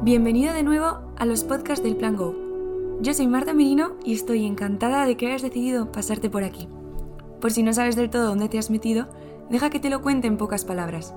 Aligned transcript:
Bienvenido 0.00 0.54
de 0.54 0.62
nuevo 0.62 1.00
a 1.16 1.26
los 1.26 1.42
podcasts 1.42 1.82
del 1.82 1.96
Plan 1.96 2.14
Go. 2.14 2.32
Yo 3.00 3.12
soy 3.14 3.26
Marta 3.26 3.52
Merino 3.52 3.96
y 4.04 4.14
estoy 4.14 4.46
encantada 4.46 5.04
de 5.04 5.16
que 5.16 5.26
hayas 5.26 5.42
decidido 5.42 5.90
pasarte 5.90 6.30
por 6.30 6.44
aquí. 6.44 6.68
Por 7.40 7.50
si 7.50 7.64
no 7.64 7.72
sabes 7.72 7.96
del 7.96 8.08
todo 8.08 8.26
dónde 8.26 8.48
te 8.48 8.60
has 8.60 8.70
metido, 8.70 9.08
deja 9.50 9.70
que 9.70 9.80
te 9.80 9.90
lo 9.90 10.00
cuente 10.00 10.28
en 10.28 10.36
pocas 10.36 10.64
palabras. 10.64 11.14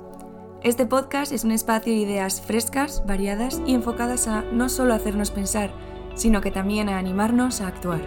Este 0.64 0.88
podcast 0.88 1.32
es 1.32 1.44
un 1.44 1.52
espacio 1.52 1.94
de 1.94 2.00
ideas 2.00 2.42
frescas, 2.42 3.04
variadas 3.06 3.62
y 3.68 3.76
enfocadas 3.76 4.28
a 4.28 4.42
no 4.52 4.68
solo 4.68 4.96
hacernos 4.96 5.30
pensar, 5.30 5.72
sino 6.16 6.42
que 6.42 6.50
también 6.50 6.90
a 6.90 6.98
animarnos 6.98 7.62
a 7.62 7.68
actuar. 7.68 8.02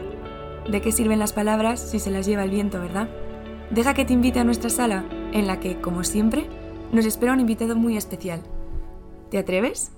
¿De 0.68 0.80
qué 0.80 0.90
sirven 0.90 1.20
las 1.20 1.32
palabras 1.32 1.78
si 1.78 2.00
se 2.00 2.10
las 2.10 2.26
lleva 2.26 2.42
el 2.42 2.50
viento, 2.50 2.80
verdad? 2.80 3.08
Deja 3.70 3.94
que 3.94 4.04
te 4.04 4.12
invite 4.12 4.40
a 4.40 4.44
nuestra 4.44 4.70
sala, 4.70 5.04
en 5.32 5.46
la 5.46 5.60
que, 5.60 5.80
como 5.80 6.02
siempre, 6.02 6.48
nos 6.90 7.06
espera 7.06 7.32
un 7.32 7.40
invitado 7.40 7.76
muy 7.76 7.96
especial. 7.96 8.40
¿Te 9.30 9.38
atreves? 9.38 9.92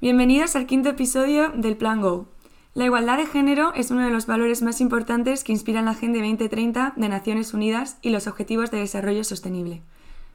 Bienvenidos 0.00 0.54
al 0.54 0.66
quinto 0.66 0.90
episodio 0.90 1.48
del 1.56 1.76
Plan 1.76 2.00
Go. 2.00 2.28
La 2.72 2.84
igualdad 2.84 3.16
de 3.16 3.26
género 3.26 3.74
es 3.74 3.90
uno 3.90 4.04
de 4.04 4.12
los 4.12 4.26
valores 4.26 4.62
más 4.62 4.80
importantes 4.80 5.42
que 5.42 5.50
inspiran 5.50 5.86
la 5.86 5.90
Agenda 5.90 6.20
2030 6.20 6.92
de 6.94 7.08
Naciones 7.08 7.52
Unidas 7.52 7.98
y 8.00 8.10
los 8.10 8.28
Objetivos 8.28 8.70
de 8.70 8.78
Desarrollo 8.78 9.24
Sostenible. 9.24 9.82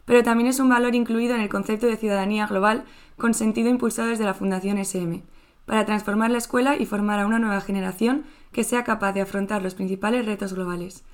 Pero 0.04 0.22
también 0.22 0.50
es 0.50 0.60
un 0.60 0.68
valor 0.68 0.96
incluido 0.96 1.34
en 1.34 1.40
el 1.40 1.48
concepto 1.48 1.88
de 1.88 1.96
ciudadanía 1.96 2.46
global 2.46 2.84
con 3.16 3.34
sentido 3.34 3.70
impulsado 3.70 4.10
desde 4.10 4.26
la 4.26 4.34
Fundación 4.34 4.78
SM, 4.80 5.24
para 5.66 5.86
transformar 5.86 6.30
la 6.30 6.40
escuela 6.40 6.76
y 6.76 6.86
formar 6.86 7.22
a 7.22 7.26
una 7.26 7.40
nueva 7.40 7.62
generación 7.62 8.26
que 8.52 8.66
sea 8.66 8.84
capaz 8.84 9.14
de 9.14 9.22
afrontar 9.22 9.64
los 9.64 9.76
principales 9.76 10.26
retos 10.26 10.52
globales. 10.52 11.06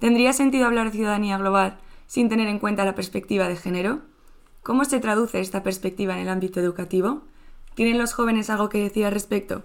¿Tendría 0.00 0.32
sentido 0.32 0.66
hablar 0.66 0.86
de 0.86 0.96
ciudadanía 0.96 1.38
global 1.38 1.78
sin 2.08 2.28
tener 2.28 2.48
en 2.48 2.58
cuenta 2.58 2.84
la 2.84 2.96
perspectiva 2.96 3.46
de 3.46 3.54
género? 3.54 4.00
¿Cómo 4.64 4.84
se 4.86 4.98
traduce 4.98 5.38
esta 5.38 5.62
perspectiva 5.62 6.14
en 6.14 6.22
el 6.22 6.28
ámbito 6.30 6.58
educativo? 6.58 7.22
¿Tienen 7.74 7.98
los 7.98 8.12
jóvenes 8.12 8.50
algo 8.50 8.68
que 8.68 8.82
decir 8.82 9.06
al 9.06 9.12
respecto? 9.12 9.62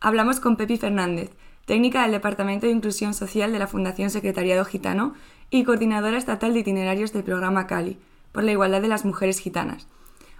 Hablamos 0.00 0.38
con 0.38 0.56
Pepi 0.56 0.76
Fernández, 0.76 1.30
técnica 1.64 2.02
del 2.02 2.12
Departamento 2.12 2.66
de 2.66 2.72
Inclusión 2.72 3.14
Social 3.14 3.50
de 3.50 3.58
la 3.58 3.66
Fundación 3.66 4.10
Secretariado 4.10 4.64
Gitano 4.64 5.14
y 5.50 5.64
coordinadora 5.64 6.18
estatal 6.18 6.54
de 6.54 6.60
itinerarios 6.60 7.12
del 7.12 7.24
programa 7.24 7.66
Cali, 7.66 7.98
por 8.30 8.44
la 8.44 8.52
igualdad 8.52 8.80
de 8.80 8.88
las 8.88 9.04
mujeres 9.04 9.40
gitanas. 9.40 9.88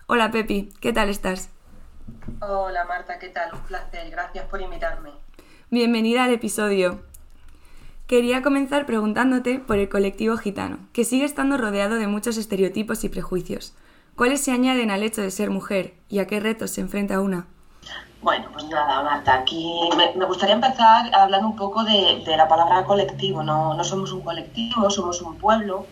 Hola 0.07 0.31
Pepi, 0.31 0.71
¿qué 0.81 0.93
tal 0.93 1.09
estás? 1.09 1.51
Hola 2.41 2.85
Marta, 2.85 3.19
¿qué 3.19 3.31
tal? 3.31 3.53
Un 3.53 3.63
placer, 3.63 4.09
gracias 4.11 4.45
por 4.45 4.61
invitarme. 4.61 5.11
Bienvenida 5.71 6.23
al 6.23 6.33
episodio. 6.33 7.01
Quería 8.07 8.43
comenzar 8.43 8.87
preguntándote 8.87 9.59
por 9.59 9.79
el 9.79 9.89
colectivo 9.89 10.37
gitano, 10.37 10.79
que 10.93 11.05
sigue 11.05 11.25
estando 11.25 11.57
rodeado 11.57 11.97
de 11.97 12.07
muchos 12.07 12.37
estereotipos 12.37 13.03
y 13.03 13.09
prejuicios. 13.09 13.75
¿Cuáles 14.17 14.43
se 14.43 14.51
añaden 14.51 14.91
al 14.91 15.03
hecho 15.03 15.21
de 15.21 15.31
ser 15.31 15.51
mujer 15.51 15.93
y 16.09 16.21
a 16.21 16.27
qué 16.27 16.41
retos 16.41 16.71
se 16.71 16.81
enfrenta 16.81 17.21
una? 17.21 17.49
Bueno, 18.23 18.47
pues 18.51 18.65
nada, 18.65 19.03
Marta, 19.03 19.35
aquí 19.35 19.91
me, 19.95 20.25
gustaría 20.25 20.55
empezar 20.55 21.15
hablando 21.15 21.49
un 21.49 21.57
poco 21.57 21.85
de, 21.85 22.25
la 22.27 22.49
palabra 22.49 22.83
colectivo. 22.85 23.43
No, 23.43 23.75
no, 23.75 23.85
somos 23.85 24.13
un 24.13 24.23
colectivo, 24.23 24.89
somos 24.89 25.21
un 25.21 25.37
pueblo, 25.37 25.87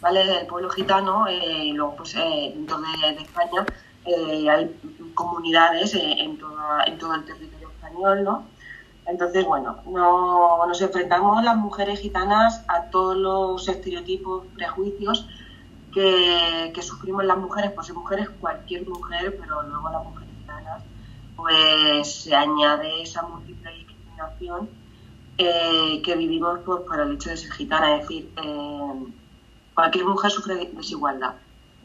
¿vale? 0.00 0.40
El 0.40 0.46
pueblo 0.46 0.70
gitano, 0.70 1.28
eh, 1.28 1.74
pues 1.98 2.14
eh, 2.14 2.52
dentro 2.54 2.78
de, 2.78 3.22
España 3.22 3.66
eh, 4.06 4.48
hay 4.48 4.74
comunidades 5.12 5.94
en, 5.94 6.18
en 6.18 6.98
todo 6.98 7.14
el 7.14 7.24
territorio 7.26 7.68
español, 7.68 8.24
¿no? 8.24 8.46
Entonces, 9.04 9.44
bueno, 9.44 9.76
no, 9.86 10.66
nos 10.66 10.80
enfrentamos 10.80 11.44
las 11.44 11.56
mujeres 11.56 12.00
gitanas 12.00 12.64
a 12.68 12.84
todos 12.84 13.16
los 13.18 13.68
estereotipos, 13.68 14.46
prejuicios 14.54 15.28
que, 15.96 16.82
sufrimos 16.82 17.24
las 17.24 17.38
mujeres, 17.38 17.72
pues 17.72 17.88
en 17.88 17.96
mujeres 17.96 18.28
cualquier 18.38 18.86
mujer, 18.86 19.34
pero 19.40 19.62
luego 19.62 19.90
las 19.90 20.04
mujeres 20.04 20.28
gitanas, 20.38 20.82
pues 21.34 22.22
se 22.22 22.34
añade 22.34 23.02
esa 23.02 23.22
múltiple 23.22 23.72
discriminación 23.72 24.68
eh, 25.38 26.02
que 26.04 26.14
vivimos 26.16 26.58
pues, 26.66 26.82
por 26.82 27.00
el 27.00 27.12
hecho 27.12 27.30
de 27.30 27.38
ser 27.38 27.50
gitana, 27.50 27.96
es 27.96 28.02
decir, 28.02 28.30
eh, 28.36 29.06
cualquier 29.72 30.04
mujer 30.04 30.30
sufre 30.30 30.70
desigualdad 30.70 31.34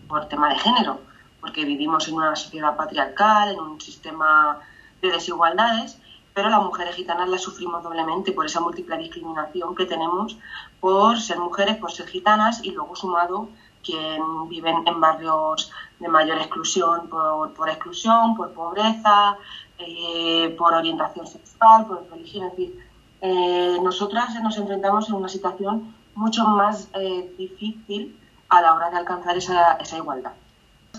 por 0.09 0.27
tema 0.27 0.49
de 0.49 0.59
género, 0.59 0.99
porque 1.39 1.63
vivimos 1.63 2.09
en 2.09 2.15
una 2.15 2.35
sociedad 2.35 2.75
patriarcal, 2.75 3.53
en 3.53 3.59
un 3.61 3.79
sistema 3.79 4.59
de 5.01 5.09
desigualdades, 5.09 5.97
pero 6.33 6.49
las 6.49 6.61
mujeres 6.61 6.95
gitanas 6.95 7.29
las 7.29 7.41
sufrimos 7.41 7.81
doblemente 7.81 8.33
por 8.33 8.45
esa 8.45 8.59
múltiple 8.59 8.97
discriminación 8.97 9.73
que 9.73 9.85
tenemos 9.85 10.37
por 10.81 11.17
ser 11.17 11.39
mujeres, 11.39 11.77
por 11.77 11.93
ser 11.93 12.07
gitanas 12.07 12.61
y 12.63 12.71
luego 12.71 12.95
sumado 12.95 13.49
quien 13.83 14.49
viven 14.49 14.75
en 14.85 14.99
barrios 14.99 15.71
de 15.99 16.07
mayor 16.07 16.37
exclusión 16.37 17.07
por, 17.09 17.69
exclusión, 17.69 18.35
por 18.35 18.51
pobreza, 18.53 19.37
eh, 19.77 20.55
por 20.57 20.73
orientación 20.73 21.27
sexual, 21.27 21.85
por 21.85 22.07
religión. 22.09 22.47
Es 22.47 22.51
decir, 22.51 22.79
eh, 23.21 23.77
nosotras 23.83 24.33
nos 24.41 24.57
enfrentamos 24.57 25.09
en 25.09 25.15
una 25.15 25.29
situación 25.29 25.93
mucho 26.15 26.43
más 26.45 26.89
eh, 26.93 27.33
difícil 27.37 28.17
a 28.49 28.61
la 28.61 28.73
hora 28.73 28.89
de 28.89 28.97
alcanzar 28.97 29.37
esa, 29.37 29.73
esa 29.73 29.97
igualdad. 29.97 30.33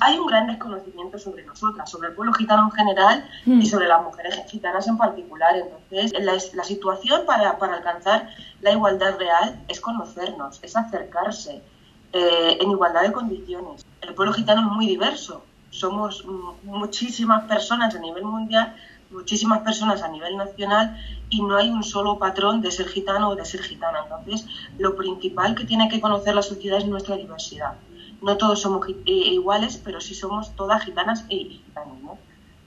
Hay 0.00 0.18
un 0.18 0.26
gran 0.26 0.46
desconocimiento 0.46 1.18
sobre 1.18 1.44
nosotras, 1.44 1.90
sobre 1.90 2.08
el 2.08 2.14
pueblo 2.14 2.32
gitano 2.32 2.64
en 2.64 2.70
general 2.70 3.28
y 3.44 3.50
mm. 3.50 3.66
sobre 3.66 3.88
las 3.88 4.02
mujeres 4.02 4.40
gitanas 4.48 4.88
en 4.88 4.96
particular. 4.96 5.54
Entonces, 5.54 6.12
la, 6.18 6.32
la 6.54 6.64
situación 6.64 7.26
para, 7.26 7.58
para 7.58 7.76
alcanzar 7.76 8.28
la 8.62 8.72
igualdad 8.72 9.18
real 9.18 9.62
es 9.68 9.80
conocernos, 9.80 10.60
es 10.62 10.76
acercarse, 10.76 11.62
eh, 12.12 12.58
en 12.60 12.70
igualdad 12.70 13.02
de 13.02 13.12
condiciones. 13.12 13.86
El 14.02 14.14
pueblo 14.14 14.34
gitano 14.34 14.60
es 14.60 14.66
muy 14.66 14.86
diverso. 14.86 15.44
Somos 15.70 16.26
muchísimas 16.62 17.44
personas 17.44 17.94
a 17.94 17.98
nivel 17.98 18.24
mundial, 18.24 18.76
muchísimas 19.10 19.60
personas 19.60 20.02
a 20.02 20.08
nivel 20.08 20.36
nacional 20.36 20.94
y 21.30 21.40
no 21.40 21.56
hay 21.56 21.70
un 21.70 21.82
solo 21.82 22.18
patrón 22.18 22.60
de 22.60 22.70
ser 22.70 22.88
gitano 22.88 23.30
o 23.30 23.34
de 23.34 23.46
ser 23.46 23.62
gitana. 23.62 24.00
Entonces, 24.02 24.46
lo 24.78 24.94
principal 24.94 25.54
que 25.54 25.64
tiene 25.64 25.88
que 25.88 26.02
conocer 26.02 26.34
la 26.34 26.42
sociedad 26.42 26.78
es 26.78 26.86
nuestra 26.86 27.16
diversidad. 27.16 27.76
No 28.20 28.36
todos 28.36 28.60
somos 28.60 28.86
eh, 28.88 28.94
iguales, 29.06 29.80
pero 29.82 29.98
sí 30.00 30.14
somos 30.14 30.54
todas 30.54 30.84
gitanas 30.84 31.24
e 31.30 31.36
gitanos. 31.36 32.18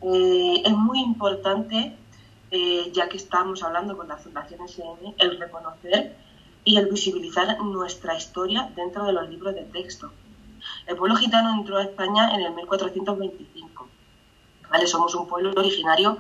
Eh, 0.01 0.63
es 0.65 0.73
muy 0.73 1.01
importante, 1.01 1.95
ya 2.93 3.09
que 3.09 3.17
estamos 3.17 3.61
hablando 3.63 3.97
con 3.97 4.07
la 4.07 4.15
Fundación 4.17 4.61
SM, 4.61 5.13
el 5.17 5.39
reconocer 5.39 6.15
y 6.65 6.77
el 6.77 6.87
visibilizar 6.87 7.57
nuestra 7.63 8.15
historia 8.15 8.69
dentro 8.75 9.05
de 9.05 9.13
los 9.13 9.29
libros 9.29 9.53
de 9.55 9.63
texto. 9.63 10.11
El 10.87 10.97
pueblo 10.97 11.15
gitano 11.15 11.53
entró 11.53 11.77
a 11.77 11.83
España 11.83 12.33
en 12.33 12.41
el 12.41 12.53
1425. 12.53 13.87
¿vale? 14.69 14.87
Somos 14.87 15.13
un 15.13 15.27
pueblo 15.27 15.53
originario 15.55 16.17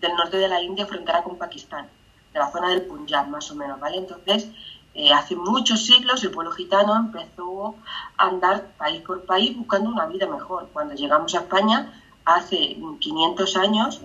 del 0.00 0.14
norte 0.14 0.36
de 0.36 0.48
la 0.48 0.62
India, 0.62 0.86
frontera 0.86 1.22
con 1.22 1.38
Pakistán, 1.38 1.88
de 2.32 2.38
la 2.38 2.52
zona 2.52 2.68
del 2.68 2.82
Punjab 2.82 3.28
más 3.28 3.50
o 3.50 3.54
menos. 3.54 3.80
¿vale? 3.80 3.96
Entonces, 3.96 4.50
eh, 4.94 5.12
hace 5.12 5.34
muchos 5.34 5.84
siglos 5.84 6.22
el 6.24 6.30
pueblo 6.30 6.52
gitano 6.52 6.94
empezó 6.94 7.74
a 8.18 8.26
andar 8.28 8.72
país 8.76 9.00
por 9.00 9.24
país 9.24 9.56
buscando 9.56 9.88
una 9.88 10.06
vida 10.06 10.26
mejor. 10.26 10.68
Cuando 10.74 10.94
llegamos 10.94 11.34
a 11.34 11.38
España, 11.40 12.02
hace 12.26 12.76
500 13.00 13.56
años, 13.56 14.00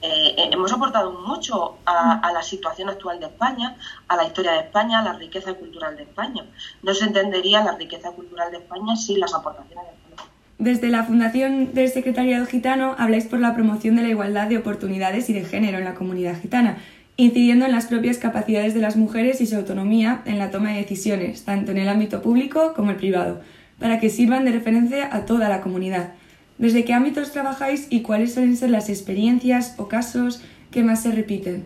eh, 0.00 0.34
eh, 0.36 0.50
hemos 0.52 0.72
aportado 0.72 1.12
mucho 1.26 1.78
a, 1.84 2.30
la 2.32 2.42
situación 2.42 2.88
actual 2.88 3.18
de 3.18 3.26
España, 3.26 3.76
a 4.06 4.16
la 4.16 4.24
historia 4.24 4.52
de 4.52 4.60
España, 4.60 5.00
a 5.00 5.02
la 5.02 5.12
riqueza 5.14 5.54
cultural 5.54 5.96
de 5.96 6.04
España. 6.04 6.44
No 6.82 6.94
se 6.94 7.04
entendería 7.04 7.64
la 7.64 7.76
riqueza 7.76 8.12
cultural 8.12 8.50
de 8.52 8.58
España 8.58 8.94
sin 8.96 9.18
las 9.18 9.34
aportaciones 9.34 9.84
de 9.86 9.90
España. 9.92 10.30
Desde 10.58 10.88
la 10.88 11.04
Fundación 11.04 11.74
del 11.74 11.88
Secretariado 11.88 12.46
Gitano 12.46 12.94
habláis 12.98 13.26
por 13.26 13.40
la 13.40 13.54
promoción 13.54 13.96
de 13.96 14.02
la 14.02 14.08
igualdad 14.08 14.48
de 14.48 14.58
oportunidades 14.58 15.28
y 15.30 15.32
de 15.32 15.44
género 15.44 15.78
en 15.78 15.84
la 15.84 15.94
comunidad 15.94 16.40
gitana, 16.40 16.78
incidiendo 17.16 17.64
en 17.64 17.72
las 17.72 17.86
propias 17.86 18.18
capacidades 18.18 18.74
de 18.74 18.80
las 18.80 18.96
mujeres 18.96 19.40
y 19.40 19.46
su 19.46 19.56
autonomía 19.56 20.22
en 20.24 20.38
la 20.38 20.52
toma 20.52 20.70
de 20.70 20.82
decisiones, 20.82 21.44
tanto 21.44 21.72
en 21.72 21.78
el 21.78 21.88
ámbito 21.88 22.22
público 22.22 22.72
como 22.74 22.92
el 22.92 22.96
privado, 22.96 23.40
para 23.80 23.98
que 23.98 24.10
sirvan 24.10 24.44
de 24.44 24.52
referencia 24.52 25.08
a 25.12 25.26
toda 25.26 25.48
la 25.48 25.60
comunidad. 25.60 26.12
¿Desde 26.58 26.84
qué 26.84 26.92
ámbitos 26.92 27.30
trabajáis 27.30 27.86
y 27.88 28.02
cuáles 28.02 28.34
suelen 28.34 28.56
ser 28.56 28.70
las 28.70 28.88
experiencias 28.88 29.76
o 29.78 29.86
casos 29.86 30.42
que 30.72 30.82
más 30.82 31.02
se 31.02 31.12
repiten? 31.12 31.64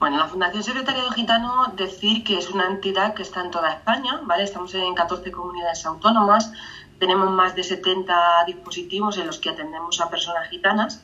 Bueno, 0.00 0.18
la 0.18 0.26
Fundación 0.26 0.62
Secretariado 0.62 1.10
Gitano 1.12 1.72
decir 1.76 2.24
que 2.24 2.36
es 2.36 2.50
una 2.50 2.66
entidad 2.66 3.14
que 3.14 3.22
está 3.22 3.42
en 3.42 3.52
toda 3.52 3.72
España, 3.72 4.20
¿vale? 4.24 4.42
Estamos 4.42 4.74
en 4.74 4.94
14 4.94 5.30
comunidades 5.30 5.86
autónomas, 5.86 6.52
tenemos 6.98 7.30
más 7.30 7.54
de 7.54 7.62
70 7.62 8.44
dispositivos 8.46 9.16
en 9.18 9.26
los 9.26 9.38
que 9.38 9.50
atendemos 9.50 10.00
a 10.00 10.10
personas 10.10 10.48
gitanas. 10.50 11.02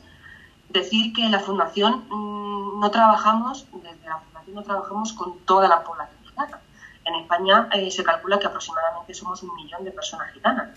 Decir 0.69 1.13
que 1.13 1.29
la 1.29 1.39
Fundación 1.39 2.03
mm, 2.09 2.81
no 2.81 2.91
trabajamos, 2.91 3.65
desde 3.81 4.07
la 4.07 4.19
Fundación 4.19 4.55
no 4.55 4.63
trabajamos 4.63 5.13
con 5.13 5.39
toda 5.39 5.67
la 5.69 5.83
población 5.83 6.19
gitana. 6.25 6.59
En 7.05 7.15
España 7.15 7.69
eh, 7.73 7.91
se 7.91 8.03
calcula 8.03 8.39
que 8.39 8.47
aproximadamente 8.47 9.13
somos 9.13 9.43
un 9.43 9.53
millón 9.55 9.83
de 9.83 9.91
personas 9.91 10.31
gitanas. 10.31 10.69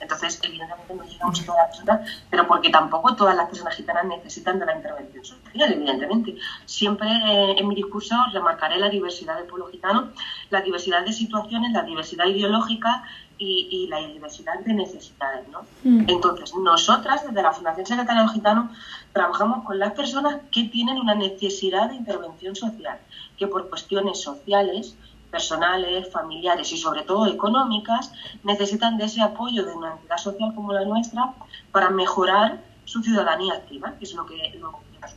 Entonces, 0.00 0.40
evidentemente 0.42 0.94
no 0.94 1.04
llegamos 1.04 1.40
a 1.40 1.44
todas 1.44 1.60
las 1.62 1.76
personas, 1.76 2.10
pero 2.30 2.46
porque 2.46 2.70
tampoco 2.70 3.14
todas 3.14 3.36
las 3.36 3.48
personas 3.48 3.74
gitanas 3.74 4.04
necesitan 4.06 4.58
de 4.58 4.66
la 4.66 4.76
intervención 4.76 5.24
social, 5.24 5.72
evidentemente. 5.72 6.36
Siempre 6.64 7.08
eh, 7.08 7.56
en 7.58 7.68
mi 7.68 7.74
discurso 7.74 8.16
remarcaré 8.32 8.78
la 8.78 8.88
diversidad 8.88 9.36
del 9.36 9.46
pueblo 9.46 9.68
gitano, 9.68 10.10
la 10.50 10.60
diversidad 10.60 11.04
de 11.04 11.12
situaciones, 11.12 11.72
la 11.72 11.82
diversidad 11.82 12.26
ideológica 12.26 13.04
y, 13.38 13.86
la 13.88 13.98
diversidad 13.98 14.60
de 14.60 14.74
necesidades. 14.74 15.48
¿no? 15.48 15.62
Mm. 15.82 16.04
Entonces, 16.08 16.54
nosotras 16.54 17.26
desde 17.26 17.42
la 17.42 17.52
Fundación 17.52 17.86
Secretario 17.86 18.28
Gitano 18.28 18.70
trabajamos 19.12 19.64
con 19.64 19.78
las 19.78 19.92
personas 19.92 20.36
que 20.50 20.64
tienen 20.64 20.98
una 20.98 21.14
necesidad 21.14 21.88
de 21.90 21.96
intervención 21.96 22.54
social, 22.54 22.98
que 23.36 23.46
por 23.46 23.68
cuestiones 23.68 24.20
sociales, 24.20 24.96
personales, 25.34 26.12
familiares 26.12 26.70
y 26.72 26.78
sobre 26.78 27.02
todo 27.02 27.26
económicas, 27.26 28.12
necesitan 28.44 28.96
de 28.96 29.06
ese 29.06 29.20
apoyo 29.20 29.64
de 29.64 29.72
una 29.74 29.90
entidad 29.94 30.18
social 30.18 30.54
como 30.54 30.72
la 30.72 30.84
nuestra 30.84 31.34
para 31.72 31.90
mejorar 31.90 32.62
su 32.84 33.02
ciudadanía 33.02 33.54
activa, 33.54 33.94
que 33.98 34.04
es 34.04 34.14
lo 34.14 34.24
que, 34.26 34.38
lo 34.60 34.70
que 34.70 35.08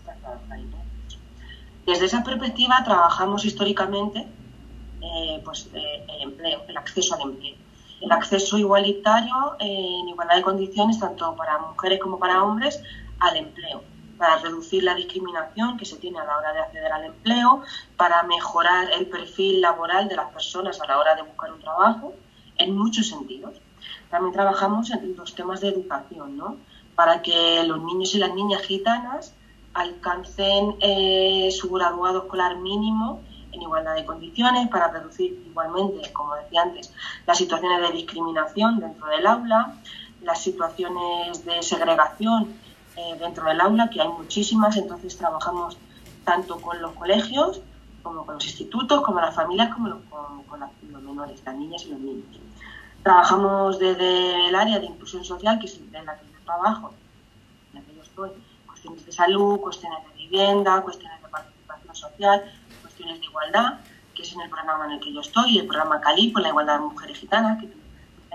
Desde 1.85 2.05
esa 2.05 2.23
perspectiva 2.23 2.83
trabajamos 2.83 3.45
históricamente 3.45 4.27
eh, 5.01 5.39
pues, 5.45 5.69
eh, 5.75 6.05
el 6.15 6.21
empleo, 6.29 6.63
el 6.67 6.77
acceso 6.77 7.13
al 7.13 7.21
empleo. 7.29 7.55
El 8.01 8.11
acceso 8.11 8.57
igualitario 8.57 9.55
eh, 9.59 9.99
en 10.01 10.09
igualdad 10.09 10.37
de 10.37 10.41
condiciones 10.41 10.99
tanto 10.99 11.35
para 11.35 11.59
mujeres 11.59 11.99
como 11.99 12.17
para 12.17 12.43
hombres 12.43 12.81
al 13.19 13.37
empleo, 13.37 13.83
para 14.17 14.37
reducir 14.37 14.83
la 14.83 14.95
discriminación 14.95 15.77
que 15.77 15.85
se 15.85 15.97
tiene 15.97 16.19
a 16.19 16.25
la 16.25 16.37
hora 16.37 16.53
de 16.53 16.59
acceder 16.59 16.91
al 16.91 17.05
empleo, 17.05 17.63
para 17.95 18.23
mejorar 18.23 18.89
el 18.93 19.07
perfil 19.07 19.61
laboral 19.61 20.07
de 20.07 20.15
las 20.15 20.31
personas 20.31 20.81
a 20.81 20.87
la 20.87 20.97
hora 20.97 21.15
de 21.15 21.23
buscar 21.23 21.51
un 21.51 21.59
trabajo, 21.59 22.13
en 22.57 22.75
muchos 22.75 23.07
sentidos. 23.07 23.55
También 24.09 24.33
trabajamos 24.33 24.89
en 24.91 25.15
los 25.15 25.35
temas 25.35 25.61
de 25.61 25.69
educación, 25.69 26.37
¿no? 26.37 26.57
para 26.97 27.21
que 27.21 27.63
los 27.63 27.79
niños 27.83 28.15
y 28.15 28.17
las 28.17 28.33
niñas 28.33 28.63
gitanas 28.63 29.31
alcancen 29.75 30.75
eh, 30.79 31.49
su 31.51 31.69
graduado 31.69 32.23
escolar 32.23 32.57
mínimo 32.57 33.21
en 33.51 33.61
igualdad 33.61 33.93
de 33.93 34.03
condiciones, 34.03 34.67
para 34.69 34.87
reducir 34.87 35.43
igualmente, 35.45 36.11
como 36.11 36.35
decía 36.35 36.63
antes, 36.63 36.91
las 37.27 37.37
situaciones 37.37 37.81
de 37.81 37.95
discriminación 37.95 38.79
dentro 38.79 39.07
del 39.07 39.27
aula, 39.27 39.75
las 40.23 40.41
situaciones 40.41 41.45
de 41.45 41.61
segregación 41.61 42.55
eh, 42.97 43.15
dentro 43.19 43.47
del 43.47 43.61
aula, 43.61 43.89
que 43.89 44.01
hay 44.01 44.07
muchísimas, 44.07 44.75
entonces 44.77 45.17
trabajamos 45.17 45.77
tanto 46.23 46.59
con 46.59 46.81
los 46.81 46.93
colegios 46.93 47.61
como 48.03 48.25
con 48.25 48.35
los 48.35 48.45
institutos, 48.45 49.01
como 49.01 49.19
las 49.19 49.35
familias, 49.35 49.73
como, 49.73 50.01
con, 50.09 50.59
los 50.59 51.01
menores, 51.03 51.41
las 51.45 51.55
niñas 51.55 51.83
y 51.85 51.89
los 51.89 51.99
niños. 51.99 52.25
Trabajamos 53.03 53.79
desde 53.79 54.47
el 54.47 54.55
área 54.55 54.79
de 54.79 54.85
inclusión 54.85 55.23
social, 55.23 55.59
que 55.59 55.67
es 55.67 55.77
en 55.77 56.05
la 56.05 56.17
que 56.17 56.25
yo 56.25 56.39
trabajo, 56.45 56.93
en 57.73 57.79
la 57.79 57.85
que 57.85 57.95
yo 57.95 58.01
estoy, 58.01 58.31
cuestiones 58.65 59.05
de 59.05 59.11
salud, 59.11 59.59
cuestiones 59.59 59.99
de 60.07 60.23
vivienda, 60.23 60.81
cuestiones 60.81 61.21
de 61.21 61.27
participación 61.27 61.95
social, 61.95 62.43
de 63.05 63.25
igualdad, 63.25 63.79
que 64.15 64.23
es 64.23 64.33
en 64.33 64.41
el 64.41 64.49
programa 64.49 64.85
en 64.85 64.93
el 64.93 64.99
que 64.99 65.13
yo 65.13 65.21
estoy, 65.21 65.59
el 65.59 65.67
programa 65.67 66.01
Cali, 66.01 66.29
por 66.29 66.41
la 66.41 66.49
igualdad 66.49 66.79
de 66.79 66.85
mujeres 66.85 67.17
gitanas, 67.17 67.59
que 67.59 67.67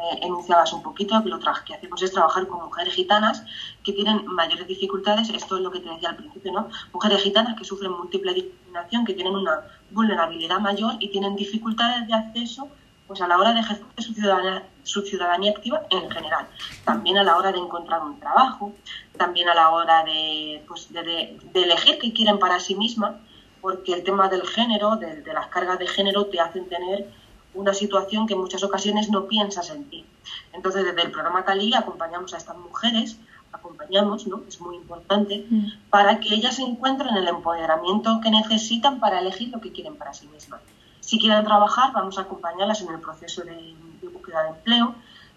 eh, 0.02 0.18
enunciabas 0.22 0.72
un 0.72 0.82
poquito, 0.82 1.22
que 1.22 1.28
lo 1.28 1.38
que 1.38 1.74
hacemos 1.74 2.02
es 2.02 2.12
trabajar 2.12 2.46
con 2.46 2.64
mujeres 2.64 2.94
gitanas 2.94 3.44
que 3.84 3.92
tienen 3.92 4.26
mayores 4.26 4.66
dificultades, 4.66 5.30
esto 5.30 5.56
es 5.56 5.62
lo 5.62 5.70
que 5.70 5.80
te 5.80 5.90
decía 5.90 6.10
al 6.10 6.16
principio, 6.16 6.52
¿no? 6.52 6.68
Mujeres 6.92 7.22
gitanas 7.22 7.56
que 7.58 7.64
sufren 7.64 7.92
múltiple 7.92 8.34
discriminación, 8.34 9.04
que 9.04 9.14
tienen 9.14 9.34
una 9.34 9.60
vulnerabilidad 9.90 10.60
mayor 10.60 10.94
y 10.98 11.08
tienen 11.08 11.36
dificultades 11.36 12.06
de 12.06 12.14
acceso 12.14 12.68
pues 13.06 13.20
a 13.20 13.28
la 13.28 13.36
hora 13.36 13.52
de 13.52 13.60
ejercer 13.60 13.84
su 13.98 14.14
ciudadanía, 14.14 14.62
su 14.84 15.02
ciudadanía 15.02 15.50
activa 15.50 15.82
en 15.90 16.10
general, 16.10 16.46
también 16.84 17.18
a 17.18 17.24
la 17.24 17.36
hora 17.36 17.52
de 17.52 17.58
encontrar 17.58 18.00
un 18.00 18.18
trabajo, 18.18 18.72
también 19.18 19.48
a 19.50 19.54
la 19.54 19.70
hora 19.70 20.02
de, 20.04 20.64
pues, 20.66 20.90
de, 20.92 21.38
de 21.52 21.62
elegir 21.62 21.98
qué 21.98 22.12
quieren 22.12 22.38
para 22.38 22.58
sí 22.58 22.74
misma 22.74 23.18
porque 23.62 23.94
el 23.94 24.02
tema 24.02 24.28
del 24.28 24.46
género, 24.46 24.96
de, 24.96 25.22
las 25.32 25.46
cargas 25.46 25.78
de 25.78 25.86
género, 25.86 26.26
te 26.26 26.40
hacen 26.40 26.68
tener 26.68 27.08
una 27.54 27.74
situación 27.74 28.26
que 28.26 28.34
en 28.34 28.40
muchas 28.40 28.62
ocasiones 28.64 29.10
no 29.10 29.26
piensas 29.26 29.70
en 29.70 29.84
ti. 29.88 30.04
Entonces, 30.52 30.84
desde 30.84 31.02
el 31.02 31.10
programa 31.10 31.44
Cali 31.44 31.74
acompañamos 31.74 32.32
a 32.34 32.38
estas 32.38 32.56
mujeres, 32.56 33.18
acompañamos, 33.52 34.26
¿no? 34.26 34.42
Es 34.48 34.60
muy 34.60 34.76
importante, 34.76 35.46
mm. 35.48 35.90
para 35.90 36.20
que 36.20 36.34
ellas 36.34 36.58
encuentren 36.58 37.16
el 37.16 37.28
empoderamiento 37.28 38.20
que 38.22 38.30
necesitan 38.30 39.00
para 39.00 39.20
elegir 39.20 39.50
lo 39.50 39.60
que 39.60 39.72
quieren 39.72 39.96
para 39.96 40.14
sí 40.14 40.26
mismas. 40.28 40.60
Si 41.00 41.18
quieren 41.18 41.44
trabajar, 41.44 41.92
vamos 41.92 42.18
a 42.18 42.22
acompañarlas 42.22 42.80
en 42.80 42.92
el 42.92 43.00
proceso 43.00 43.42
de, 43.42 43.74
búsqueda 44.12 44.44
de 44.44 44.48
empleo 44.50 44.94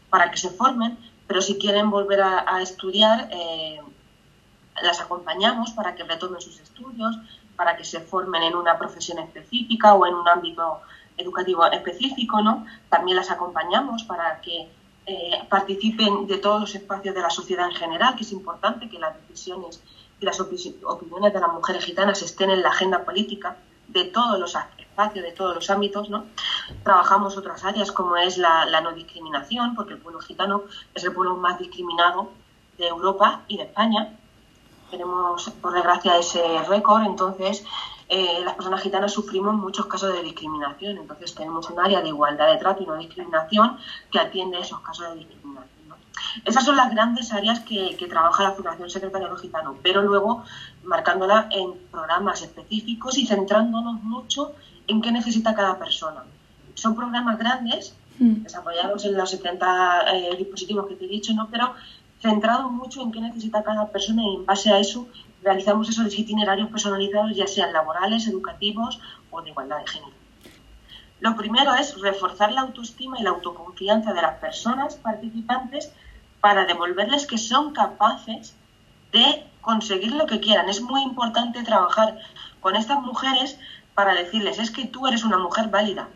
para 0.09 0.31
que 0.31 0.37
se 0.37 0.49
formen, 0.49 0.97
pero 1.27 1.41
si 1.41 1.57
quieren 1.57 1.89
volver 1.89 2.21
a, 2.21 2.61
estudiar, 2.61 3.29
eh, 3.31 3.81
las 4.81 5.01
acompañamos 5.01 5.71
para 5.71 5.95
que 5.95 6.03
retomen 6.03 6.39
sus 6.39 6.59
estudios, 6.59 7.17
para 7.55 7.75
que 7.77 7.83
se 7.83 7.99
formen 7.99 8.43
en 8.43 8.55
una 8.55 8.77
profesión 8.77 9.19
específica 9.19 9.93
o 9.95 10.05
en 10.05 10.13
un 10.13 10.27
ámbito 10.27 10.81
educativo 11.17 11.65
específico, 11.65 12.41
¿no? 12.41 12.65
También 12.89 13.17
las 13.17 13.31
acompañamos 13.31 14.03
para 14.03 14.41
que 14.41 14.67
eh, 15.05 15.31
participen 15.49 16.27
de 16.27 16.37
todos 16.37 16.61
los 16.61 16.75
espacios 16.75 17.13
de 17.13 17.21
la 17.21 17.29
sociedad 17.29 17.67
en 17.69 17.75
general, 17.75 18.15
que 18.15 18.23
es 18.23 18.31
importante 18.31 18.89
que 18.89 18.99
las 18.99 19.15
decisiones 19.21 19.81
y 20.19 20.25
las 20.25 20.39
opiniones 20.39 21.33
de 21.33 21.39
las 21.39 21.53
mujeres 21.53 21.83
gitanas 21.83 22.21
estén 22.21 22.49
en 22.49 22.63
la 22.63 22.69
agenda 22.69 23.03
política 23.03 23.57
de 23.87 24.05
todos 24.05 24.39
los 24.39 24.55
espacios, 24.77 25.23
de 25.25 25.31
todos 25.31 25.55
los 25.55 25.69
ámbitos, 25.69 26.09
¿no? 26.09 26.25
Trabajamos 26.83 27.37
otras 27.37 27.63
áreas 27.63 27.91
como 27.91 28.17
es 28.17 28.37
la, 28.37 28.65
la 28.65 28.81
no 28.81 28.93
discriminación, 28.93 29.75
porque 29.75 29.93
el 29.93 29.99
pueblo 29.99 30.19
gitano 30.19 30.63
es 30.93 31.03
el 31.03 31.13
pueblo 31.13 31.35
más 31.35 31.59
discriminado 31.59 32.31
de 32.77 32.87
Europa 32.87 33.41
y 33.47 33.57
de 33.57 33.63
España, 33.63 34.17
tenemos, 34.91 35.49
por 35.61 35.73
desgracia, 35.73 36.17
ese 36.17 36.41
récord, 36.67 37.03
entonces 37.03 37.63
eh, 38.07 38.41
las 38.43 38.53
personas 38.53 38.81
gitanas 38.81 39.13
sufrimos 39.13 39.55
muchos 39.55 39.87
casos 39.87 40.13
de 40.13 40.21
discriminación, 40.21 40.97
entonces 40.97 41.33
tenemos 41.33 41.69
un 41.69 41.79
área 41.79 42.01
de 42.01 42.09
igualdad 42.09 42.51
de 42.51 42.57
trato 42.57 42.83
y 42.83 42.85
no 42.85 42.95
discriminación 42.97 43.77
que 44.11 44.19
atiende 44.19 44.59
esos 44.59 44.79
casos 44.81 45.09
de 45.09 45.15
discriminación. 45.19 45.75
Esas 46.43 46.65
son 46.65 46.75
las 46.75 46.91
grandes 46.91 47.33
áreas 47.33 47.61
que, 47.61 47.95
trabaja 48.09 48.43
la 48.43 48.51
Fundación 48.51 48.89
Secretariado 48.89 49.35
Gitano, 49.37 49.77
pero 49.81 50.01
luego 50.01 50.43
marcándola 50.83 51.47
en 51.51 51.73
programas 51.91 52.41
específicos 52.41 53.17
y 53.17 53.25
centrándonos 53.25 54.03
mucho 54.03 54.53
en 54.87 55.01
qué 55.01 55.11
necesita 55.11 55.55
cada 55.55 55.79
persona. 55.79 56.23
Son 56.75 56.95
programas 56.95 57.39
grandes, 57.39 57.95
mm. 58.19 58.43
desarrollados 58.43 59.05
en 59.05 59.17
los 59.17 59.29
70 59.31 60.13
eh, 60.13 60.35
dispositivos 60.37 60.87
que 60.87 60.95
te 60.95 61.05
he 61.05 61.07
dicho, 61.07 61.33
¿no? 61.33 61.47
pero 61.49 61.73
centrado 62.21 62.69
mucho 62.69 63.01
en 63.01 63.11
qué 63.11 63.21
necesita 63.21 63.63
cada 63.63 63.87
persona 63.87 64.23
y 64.23 64.35
en 64.35 64.45
base 64.45 64.71
a 64.71 64.79
eso 64.79 65.07
realizamos 65.45 65.87
esos 65.87 66.17
itinerarios 66.17 66.69
personalizados, 66.69 67.35
ya 67.35 67.45
sean 67.45 67.71
laborales, 67.71 68.27
educativos 68.27 68.99
o 69.29 69.41
de 69.43 69.51
igualdad 69.51 69.77
de 69.77 69.87
género. 69.87 70.13
Lo 71.19 71.35
primero 71.35 71.73
es 71.75 72.01
reforzar 72.01 72.51
la 72.51 72.61
autoestima 72.61 73.19
y 73.19 73.23
la 73.23 73.29
autoconfianza 73.29 74.13
de 74.13 74.21
las 74.21 74.39
personas 74.39 74.95
participantes 74.95 75.91
para 76.41 76.65
devolverles 76.65 77.27
que 77.27 77.37
son 77.37 77.73
capaces 77.73 78.55
de 79.11 79.45
conseguir 79.61 80.13
lo 80.13 80.25
que 80.25 80.39
quieran. 80.39 80.67
Es 80.67 80.81
muy 80.81 81.01
importante 81.03 81.63
trabajar 81.63 82.19
con 82.59 82.75
estas 82.75 83.01
mujeres 83.01 83.59
para 83.93 84.13
decirles, 84.13 84.59
es 84.59 84.71
que 84.71 84.85
tú 84.85 85.07
eres 85.07 85.23
una 85.23 85.37
mujer 85.37 85.69
válida, 85.69 86.07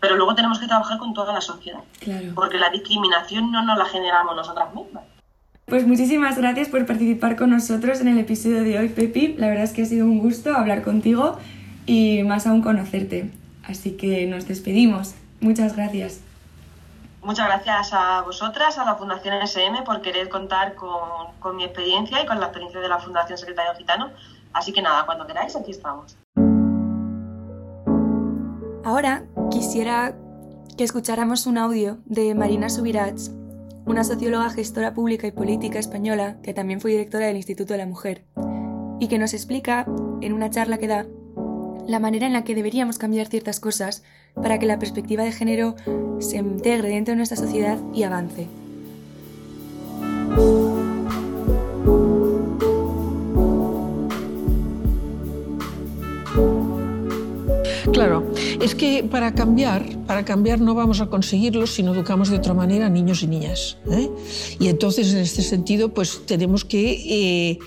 pero 0.00 0.16
luego 0.16 0.34
tenemos 0.34 0.58
que 0.58 0.68
trabajar 0.68 0.98
con 0.98 1.12
toda 1.12 1.32
la 1.32 1.40
sociedad, 1.40 1.80
porque 2.34 2.58
la 2.58 2.70
discriminación 2.70 3.50
no 3.50 3.62
nos 3.62 3.76
la 3.76 3.86
generamos 3.86 4.36
nosotras 4.36 4.72
mismas. 4.74 5.02
Pues 5.70 5.86
muchísimas 5.86 6.36
gracias 6.36 6.68
por 6.68 6.84
participar 6.84 7.36
con 7.36 7.50
nosotros 7.50 8.00
en 8.00 8.08
el 8.08 8.18
episodio 8.18 8.64
de 8.64 8.76
hoy, 8.76 8.88
Pepi. 8.88 9.34
La 9.38 9.46
verdad 9.46 9.62
es 9.62 9.72
que 9.72 9.82
ha 9.82 9.86
sido 9.86 10.04
un 10.04 10.18
gusto 10.18 10.52
hablar 10.52 10.82
contigo 10.82 11.38
y 11.86 12.24
más 12.24 12.48
aún 12.48 12.60
conocerte. 12.60 13.30
Así 13.62 13.92
que 13.92 14.26
nos 14.26 14.48
despedimos. 14.48 15.14
Muchas 15.40 15.76
gracias. 15.76 16.22
Muchas 17.22 17.46
gracias 17.46 17.92
a 17.92 18.22
vosotras, 18.22 18.78
a 18.78 18.84
la 18.84 18.96
Fundación 18.96 19.40
SM, 19.42 19.82
por 19.82 20.02
querer 20.02 20.28
contar 20.28 20.74
con, 20.74 21.54
mi 21.56 21.62
experiencia 21.62 22.20
y 22.20 22.26
con 22.26 22.40
la 22.40 22.46
experiencia 22.46 22.80
de 22.80 22.88
la 22.88 22.98
Fundación 22.98 23.38
Secretario 23.38 23.72
Gitano. 23.78 24.10
Así 24.52 24.72
que 24.72 24.82
nada, 24.82 25.06
cuando 25.06 25.24
queráis, 25.24 25.54
aquí 25.54 25.70
estamos. 25.70 26.16
Ahora 28.84 29.22
quisiera 29.52 30.16
que 30.76 30.82
escucháramos 30.82 31.46
un 31.46 31.58
audio 31.58 31.98
de 32.06 32.34
Marina 32.34 32.68
Subirats 32.68 33.30
una 33.86 34.04
socióloga 34.04 34.50
gestora 34.50 34.94
pública 34.94 35.26
y 35.26 35.32
política 35.32 35.78
española 35.78 36.38
que 36.42 36.54
también 36.54 36.80
fue 36.80 36.92
directora 36.92 37.26
del 37.26 37.36
Instituto 37.36 37.74
de 37.74 37.78
la 37.78 37.86
Mujer, 37.86 38.24
y 39.00 39.08
que 39.08 39.18
nos 39.18 39.34
explica, 39.34 39.86
en 40.20 40.32
una 40.32 40.50
charla 40.50 40.78
que 40.78 40.86
da, 40.86 41.06
la 41.86 41.98
manera 41.98 42.26
en 42.26 42.32
la 42.32 42.44
que 42.44 42.54
deberíamos 42.54 42.98
cambiar 42.98 43.26
ciertas 43.26 43.58
cosas 43.58 44.04
para 44.34 44.58
que 44.58 44.66
la 44.66 44.78
perspectiva 44.78 45.24
de 45.24 45.32
género 45.32 45.74
se 46.20 46.36
integre 46.36 46.90
dentro 46.90 47.12
de 47.12 47.16
nuestra 47.16 47.36
sociedad 47.36 47.78
y 47.92 48.04
avance. 48.04 48.46
Es 58.60 58.74
que 58.74 59.02
para 59.04 59.34
cambiar, 59.34 59.82
para 60.06 60.22
cambiar 60.26 60.60
no 60.60 60.74
vamos 60.74 61.00
a 61.00 61.06
conseguirlo 61.06 61.66
si 61.66 61.82
no 61.82 61.94
educamos 61.94 62.28
de 62.28 62.36
otra 62.36 62.52
manera 62.52 62.86
a 62.86 62.90
niños 62.90 63.22
y 63.22 63.26
niñas. 63.26 63.78
¿eh? 63.90 64.10
Y 64.58 64.68
entonces, 64.68 65.14
en 65.14 65.20
este 65.20 65.40
sentido, 65.40 65.94
pues 65.94 66.26
tenemos 66.26 66.66
que 66.66 66.90
eh, 66.92 67.58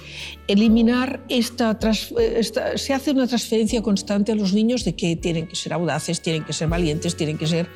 eliminar 0.47 1.25
esta, 1.29 1.79
esta, 2.19 2.77
Se 2.77 2.93
hace 2.93 3.09
una 3.09 3.25
transferencia 3.25 3.81
constante 3.81 4.33
a 4.33 4.35
los 4.35 4.53
niños 4.53 4.85
de 4.85 4.93
que 4.93 5.15
tienen 5.15 5.47
que 5.47 5.55
ser 5.55 5.73
audaces, 5.73 6.21
tienen 6.21 6.43
que 6.43 6.53
ser 6.53 6.67
valientes, 6.67 7.15
tienen 7.15 7.39
que 7.39 7.47
ser... 7.47 7.67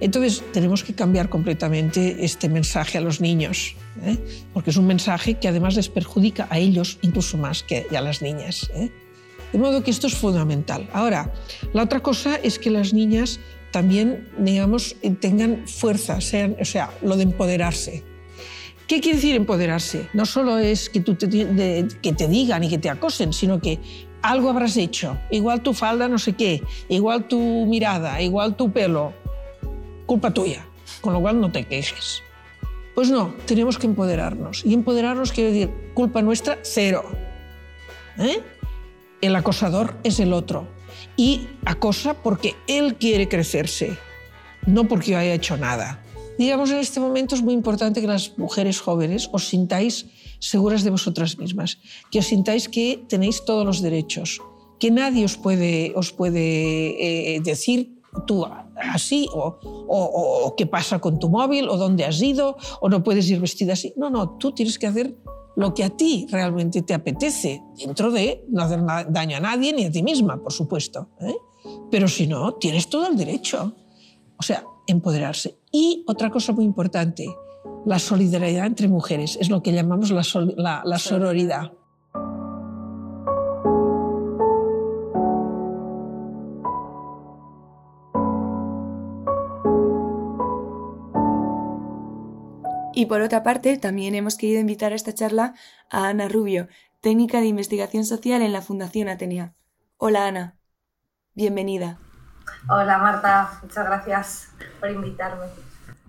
Entonces, 0.00 0.44
tenemos 0.52 0.84
que 0.84 0.94
cambiar 0.94 1.28
completamente 1.28 2.24
este 2.24 2.48
mensaje 2.48 2.98
a 2.98 3.00
los 3.00 3.20
niños, 3.20 3.74
¿eh? 4.04 4.16
porque 4.54 4.70
es 4.70 4.76
un 4.76 4.86
mensaje 4.86 5.40
que 5.40 5.48
además 5.48 5.74
les 5.74 5.88
perjudica 5.88 6.46
a 6.50 6.58
ellos 6.60 6.98
incluso 7.02 7.36
más 7.36 7.64
que 7.64 7.84
a 7.90 8.00
las 8.00 8.22
niñas. 8.22 8.70
De 9.52 9.58
modo 9.58 9.82
que 9.82 9.90
esto 9.90 10.06
es 10.06 10.14
fundamental. 10.14 10.88
Ahora, 10.92 11.32
la 11.72 11.82
otra 11.82 12.00
cosa 12.00 12.36
es 12.36 12.58
que 12.58 12.70
las 12.70 12.92
niñas 12.92 13.40
también, 13.70 14.28
digamos, 14.38 14.96
tengan 15.20 15.66
fuerza, 15.66 16.20
sean, 16.20 16.56
o 16.60 16.64
sea, 16.64 16.90
lo 17.02 17.16
de 17.16 17.24
empoderarse. 17.24 18.04
¿Qué 18.86 19.00
quiere 19.00 19.16
decir 19.16 19.34
empoderarse? 19.34 20.08
No 20.14 20.24
solo 20.24 20.58
es 20.58 20.88
que, 20.88 21.00
te, 21.00 21.86
que 22.02 22.12
te 22.12 22.28
digan 22.28 22.64
y 22.64 22.70
que 22.70 22.78
te 22.78 22.88
acosen, 22.88 23.34
sino 23.34 23.60
que 23.60 23.78
algo 24.22 24.48
habrás 24.48 24.76
hecho. 24.76 25.18
Igual 25.30 25.62
tu 25.62 25.74
falda, 25.74 26.08
no 26.08 26.18
sé 26.18 26.32
qué, 26.32 26.62
igual 26.88 27.28
tu 27.28 27.38
mirada, 27.66 28.20
igual 28.22 28.56
tu 28.56 28.72
pelo. 28.72 29.12
Culpa 30.06 30.32
tuya. 30.32 30.64
Con 31.02 31.12
lo 31.12 31.20
cual 31.20 31.40
no 31.40 31.52
te 31.52 31.64
quejes. 31.64 32.22
Pues 32.94 33.10
no, 33.10 33.34
tenemos 33.46 33.78
que 33.78 33.86
empoderarnos. 33.86 34.64
Y 34.64 34.74
empoderarnos 34.74 35.32
quiere 35.32 35.52
decir 35.52 35.70
culpa 35.94 36.22
nuestra, 36.22 36.58
cero. 36.62 37.04
¿Eh? 38.18 38.42
El 39.20 39.36
acosador 39.36 39.98
es 40.04 40.20
el 40.20 40.32
otro 40.32 40.68
y 41.16 41.48
acosa 41.64 42.14
porque 42.14 42.54
él 42.66 42.96
quiere 42.96 43.28
crecerse, 43.28 43.98
no 44.66 44.86
porque 44.86 45.16
haya 45.16 45.34
hecho 45.34 45.56
nada. 45.56 46.02
Digamos, 46.38 46.70
en 46.70 46.78
este 46.78 47.00
momento 47.00 47.34
es 47.34 47.42
muy 47.42 47.54
importante 47.54 48.00
que 48.00 48.06
las 48.06 48.38
mujeres 48.38 48.80
jóvenes 48.80 49.28
os 49.32 49.48
sintáis 49.48 50.06
seguras 50.38 50.84
de 50.84 50.90
vosotras 50.90 51.36
mismas, 51.38 51.78
que 52.12 52.20
os 52.20 52.26
sintáis 52.26 52.68
que 52.68 53.02
tenéis 53.08 53.44
todos 53.44 53.66
los 53.66 53.82
derechos, 53.82 54.40
que 54.78 54.92
nadie 54.92 55.24
os 55.24 55.36
puede, 55.36 55.92
os 55.96 56.12
puede 56.12 57.34
eh, 57.34 57.40
decir 57.40 57.98
tú 58.26 58.46
así 58.76 59.28
o, 59.32 59.58
o 59.88 60.54
qué 60.56 60.66
pasa 60.66 61.00
con 61.00 61.18
tu 61.18 61.28
móvil 61.28 61.68
o 61.68 61.76
dónde 61.76 62.04
has 62.04 62.22
ido 62.22 62.56
o 62.80 62.88
no 62.88 63.02
puedes 63.02 63.28
ir 63.28 63.40
vestida 63.40 63.72
así. 63.72 63.92
No, 63.96 64.08
no, 64.08 64.38
tú 64.38 64.52
tienes 64.52 64.78
que 64.78 64.86
hacer 64.86 65.16
lo 65.58 65.74
que 65.74 65.82
a 65.82 65.90
ti 65.90 66.24
realmente 66.30 66.82
te 66.82 66.94
apetece, 66.94 67.64
dentro 67.76 68.12
de 68.12 68.44
no 68.48 68.62
hacer 68.62 68.80
daño 69.08 69.38
a 69.38 69.40
nadie 69.40 69.72
ni 69.72 69.86
a 69.86 69.90
ti 69.90 70.04
misma, 70.04 70.40
por 70.40 70.52
supuesto. 70.52 71.08
¿eh? 71.20 71.34
Pero 71.90 72.06
si 72.06 72.28
no, 72.28 72.54
tienes 72.54 72.88
todo 72.88 73.08
el 73.08 73.16
derecho. 73.16 73.74
O 74.38 74.42
sea, 74.44 74.62
empoderarse. 74.86 75.58
Y 75.72 76.04
otra 76.06 76.30
cosa 76.30 76.52
muy 76.52 76.64
importante, 76.64 77.26
la 77.84 77.98
solidaridad 77.98 78.66
entre 78.66 78.86
mujeres, 78.86 79.36
es 79.40 79.50
lo 79.50 79.60
que 79.60 79.72
llamamos 79.72 80.12
la, 80.12 80.82
la 80.84 80.98
sororidad. 81.00 81.72
Y 92.98 93.06
por 93.06 93.20
otra 93.20 93.44
parte, 93.44 93.78
también 93.78 94.16
hemos 94.16 94.36
querido 94.36 94.60
invitar 94.60 94.90
a 94.90 94.96
esta 94.96 95.14
charla 95.14 95.54
a 95.88 96.08
Ana 96.08 96.26
Rubio, 96.26 96.66
técnica 97.00 97.40
de 97.40 97.46
investigación 97.46 98.04
social 98.04 98.42
en 98.42 98.52
la 98.52 98.60
Fundación 98.60 99.06
Atenea. 99.06 99.54
Hola 99.98 100.26
Ana, 100.26 100.56
bienvenida. 101.36 101.96
Hola 102.68 102.98
Marta, 102.98 103.50
muchas 103.62 103.86
gracias 103.86 104.48
por 104.80 104.90
invitarme. 104.90 105.44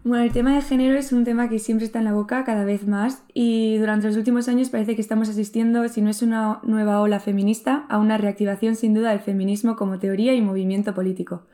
Bueno, 0.03 0.23
el 0.23 0.31
tema 0.31 0.55
de 0.55 0.63
género 0.63 0.97
es 0.97 1.11
un 1.11 1.25
tema 1.25 1.47
que 1.47 1.59
siempre 1.59 1.85
está 1.85 1.99
en 1.99 2.05
la 2.05 2.13
boca 2.13 2.43
cada 2.43 2.63
vez 2.63 2.87
más 2.87 3.21
y 3.35 3.77
durante 3.77 4.07
los 4.07 4.17
últimos 4.17 4.47
años 4.47 4.71
parece 4.71 4.95
que 4.95 5.01
estamos 5.03 5.29
asistiendo, 5.29 5.87
si 5.89 6.01
no 6.01 6.09
es 6.09 6.23
una 6.23 6.59
nueva 6.63 7.01
ola 7.01 7.19
feminista, 7.19 7.85
a 7.89 7.99
una 7.99 8.17
reactivación 8.17 8.75
sin 8.75 8.95
duda 8.95 9.11
del 9.11 9.19
feminismo 9.19 9.75
como 9.75 9.99
teoría 9.99 10.33
y 10.33 10.41
movimiento 10.41 10.95
político. 10.95 11.45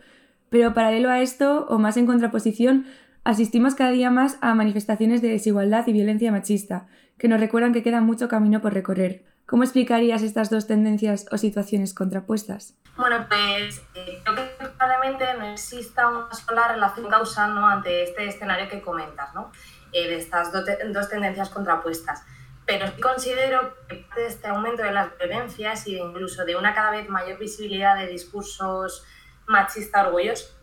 Pero 0.50 0.74
paralelo 0.74 1.10
a 1.10 1.20
esto, 1.20 1.66
o 1.68 1.78
más 1.78 1.98
en 1.98 2.06
contraposición, 2.06 2.86
Asistimos 3.26 3.74
cada 3.74 3.90
día 3.90 4.12
más 4.12 4.38
a 4.42 4.54
manifestaciones 4.54 5.20
de 5.20 5.30
desigualdad 5.30 5.88
y 5.88 5.94
violencia 5.94 6.32
machista, 6.32 6.86
que 7.18 7.28
nos 7.28 7.40
recuerdan 7.40 7.74
que 7.74 7.82
queda 7.82 8.00
mucho 8.00 8.28
camino 8.28 8.62
por 8.62 8.72
recorrer. 8.72 9.26
¿Cómo 9.48 9.64
explicarías 9.64 10.22
estas 10.22 10.52
dos 10.52 10.68
tendencias 10.68 11.26
o 11.32 11.40
situaciones 11.40 11.96
contrapuestas? 11.96 12.76
Bueno, 12.96 13.26
pues 13.28 13.82
eh, 13.96 14.22
creo 14.24 14.36
que 14.36 14.66
probablemente 14.78 15.26
no 15.40 15.46
exista 15.48 16.08
una 16.08 16.32
sola 16.36 16.68
relación 16.68 17.10
causal 17.10 17.56
¿no? 17.56 17.68
ante 17.68 18.04
este 18.04 18.28
escenario 18.28 18.70
que 18.70 18.80
comentas, 18.84 19.34
¿no? 19.34 19.52
Eh, 19.92 20.08
de 20.08 20.18
estas 20.18 20.52
dos 20.54 21.10
tendencias 21.10 21.50
contrapuestas. 21.50 22.24
Pero 22.68 22.86
sí 22.86 23.02
considero 23.02 23.74
que 23.88 23.96
parte 23.96 24.22
de 24.22 24.28
este 24.28 24.48
aumento 24.50 24.84
de 24.84 24.92
las 24.92 25.18
violencias 25.18 25.88
y 25.88 25.98
incluso 25.98 26.46
de 26.46 26.56
una 26.56 26.76
cada 26.76 26.92
vez 26.92 27.10
mayor 27.10 27.40
visibilidad 27.40 27.98
de 27.98 28.06
discursos 28.06 29.04
machistas 29.48 30.06
orgullosos 30.06 30.54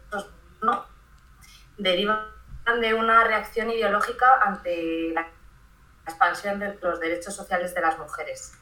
¿no? 0.63 0.85
deriva 1.77 2.32
de 2.81 2.95
una 2.95 3.25
reacción 3.25 3.71
ideológica 3.71 4.27
ante 4.45 5.11
la 5.13 5.29
expansión 6.07 6.59
de 6.59 6.79
los 6.81 7.01
derechos 7.01 7.35
sociales 7.35 7.75
de 7.75 7.81
las 7.81 7.99
mujeres. 7.99 8.53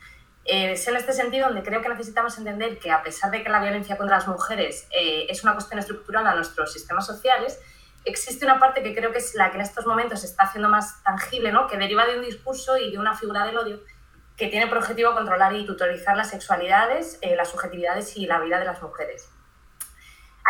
Eh, 0.45 0.73
es 0.73 0.89
en 0.89 0.97
este 0.97 1.13
sentido 1.13 1.47
donde 1.47 1.63
creo 1.63 1.83
que 1.83 1.89
necesitamos 1.89 2.37
entender 2.39 2.79
que 2.79 2.91
a 2.91 3.03
pesar 3.03 3.31
de 3.31 3.43
que 3.43 3.49
la 3.51 3.61
violencia 3.61 3.97
contra 3.97 4.17
las 4.17 4.27
mujeres 4.27 4.89
eh, 4.91 5.27
es 5.29 5.43
una 5.45 5.53
cuestión 5.53 5.79
estructural 5.79 6.27
a 6.27 6.35
nuestros 6.35 6.73
sistemas 6.73 7.07
sociales, 7.07 7.61
existe 8.05 8.47
una 8.47 8.59
parte 8.59 8.83
que 8.83 8.95
creo 8.95 9.13
que 9.13 9.19
es 9.19 9.35
la 9.35 9.51
que 9.51 9.57
en 9.57 9.63
estos 9.63 9.87
momentos 9.87 10.21
se 10.21 10.27
está 10.27 10.45
haciendo 10.45 10.71
más 10.71 11.03
tangible, 11.03 11.53
¿no? 11.53 11.67
que 11.67 11.77
deriva 11.77 12.07
de 12.07 12.17
un 12.17 12.25
discurso 12.25 12.79
y 12.79 12.91
de 12.91 12.99
una 12.99 13.15
figura 13.15 13.45
del 13.45 13.59
odio 13.59 13.81
que 14.37 14.49
tiene 14.49 14.67
por 14.67 14.79
objetivo 14.79 15.15
controlar 15.15 15.55
y 15.55 15.67
tutorizar 15.67 16.17
las 16.17 16.31
sexualidades, 16.31 17.19
eh, 17.21 17.37
las 17.37 17.51
subjetividades 17.51 18.17
y 18.17 18.27
la 18.27 18.41
vida 18.41 18.59
de 18.59 18.65
las 18.65 18.81
mujeres. 18.81 19.29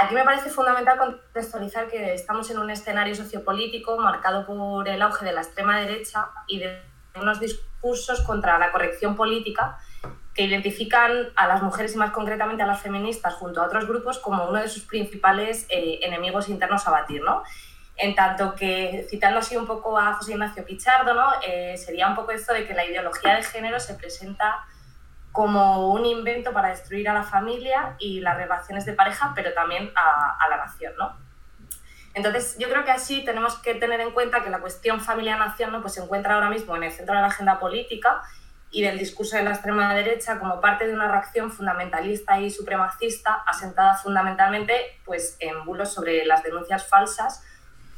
Aquí 0.02 0.14
me 0.14 0.24
parece 0.24 0.48
fundamental 0.48 0.96
contextualizar 0.96 1.86
que 1.88 2.14
estamos 2.14 2.50
en 2.50 2.58
un 2.58 2.70
escenario 2.70 3.14
sociopolítico 3.14 3.98
marcado 3.98 4.46
por 4.46 4.88
el 4.88 5.02
auge 5.02 5.26
de 5.26 5.32
la 5.32 5.42
extrema 5.42 5.78
derecha 5.78 6.30
y 6.46 6.58
de 6.58 6.80
unos 7.16 7.38
discursos 7.38 8.22
contra 8.22 8.58
la 8.58 8.72
corrección 8.72 9.14
política 9.14 9.78
que 10.32 10.44
identifican 10.44 11.28
a 11.36 11.46
las 11.46 11.62
mujeres 11.62 11.94
y 11.94 11.98
más 11.98 12.12
concretamente 12.12 12.62
a 12.62 12.66
las 12.66 12.80
feministas 12.80 13.34
junto 13.34 13.60
a 13.60 13.66
otros 13.66 13.86
grupos 13.86 14.18
como 14.18 14.48
uno 14.48 14.62
de 14.62 14.70
sus 14.70 14.84
principales 14.84 15.66
eh, 15.68 15.98
enemigos 16.00 16.48
internos 16.48 16.88
a 16.88 16.92
batir. 16.92 17.22
¿no? 17.22 17.42
En 17.94 18.14
tanto 18.14 18.54
que, 18.54 19.06
citando 19.10 19.40
así 19.40 19.54
un 19.58 19.66
poco 19.66 19.98
a 19.98 20.14
José 20.14 20.32
Ignacio 20.32 20.64
Pichardo, 20.64 21.12
¿no? 21.12 21.28
Eh, 21.46 21.76
sería 21.76 22.08
un 22.08 22.14
poco 22.14 22.30
esto 22.30 22.54
de 22.54 22.66
que 22.66 22.72
la 22.72 22.86
ideología 22.86 23.36
de 23.36 23.42
género 23.42 23.78
se 23.78 23.92
presenta 23.92 24.64
como 25.32 25.92
un 25.92 26.04
invento 26.04 26.52
para 26.52 26.68
destruir 26.68 27.08
a 27.08 27.14
la 27.14 27.22
familia 27.22 27.94
y 27.98 28.20
las 28.20 28.36
relaciones 28.36 28.84
de 28.84 28.94
pareja, 28.94 29.32
pero 29.34 29.52
también 29.52 29.92
a, 29.94 30.48
la 30.48 30.56
nación, 30.56 30.94
¿no? 30.98 31.16
Entonces, 32.14 32.56
yo 32.58 32.68
creo 32.68 32.84
que 32.84 32.90
así 32.90 33.24
tenemos 33.24 33.56
que 33.58 33.74
tener 33.74 34.00
en 34.00 34.10
cuenta 34.10 34.42
que 34.42 34.50
la 34.50 34.58
cuestión 34.58 35.00
familia-nación 35.00 35.70
¿no? 35.70 35.80
pues 35.80 35.94
se 35.94 36.02
encuentra 36.02 36.34
ahora 36.34 36.50
mismo 36.50 36.74
en 36.74 36.82
el 36.82 36.90
centro 36.90 37.14
de 37.14 37.20
la 37.20 37.28
agenda 37.28 37.60
política 37.60 38.22
y 38.72 38.82
del 38.82 38.98
discurso 38.98 39.36
de 39.36 39.44
la 39.44 39.50
extrema 39.50 39.94
derecha 39.94 40.40
como 40.40 40.60
parte 40.60 40.88
de 40.88 40.94
una 40.94 41.08
reacción 41.08 41.52
fundamentalista 41.52 42.40
y 42.40 42.50
supremacista 42.50 43.34
asentada 43.46 43.94
fundamentalmente 43.94 44.74
pues, 45.04 45.36
en 45.38 45.64
bulos 45.64 45.92
sobre 45.92 46.24
las 46.24 46.42
denuncias 46.42 46.88
falsas 46.88 47.44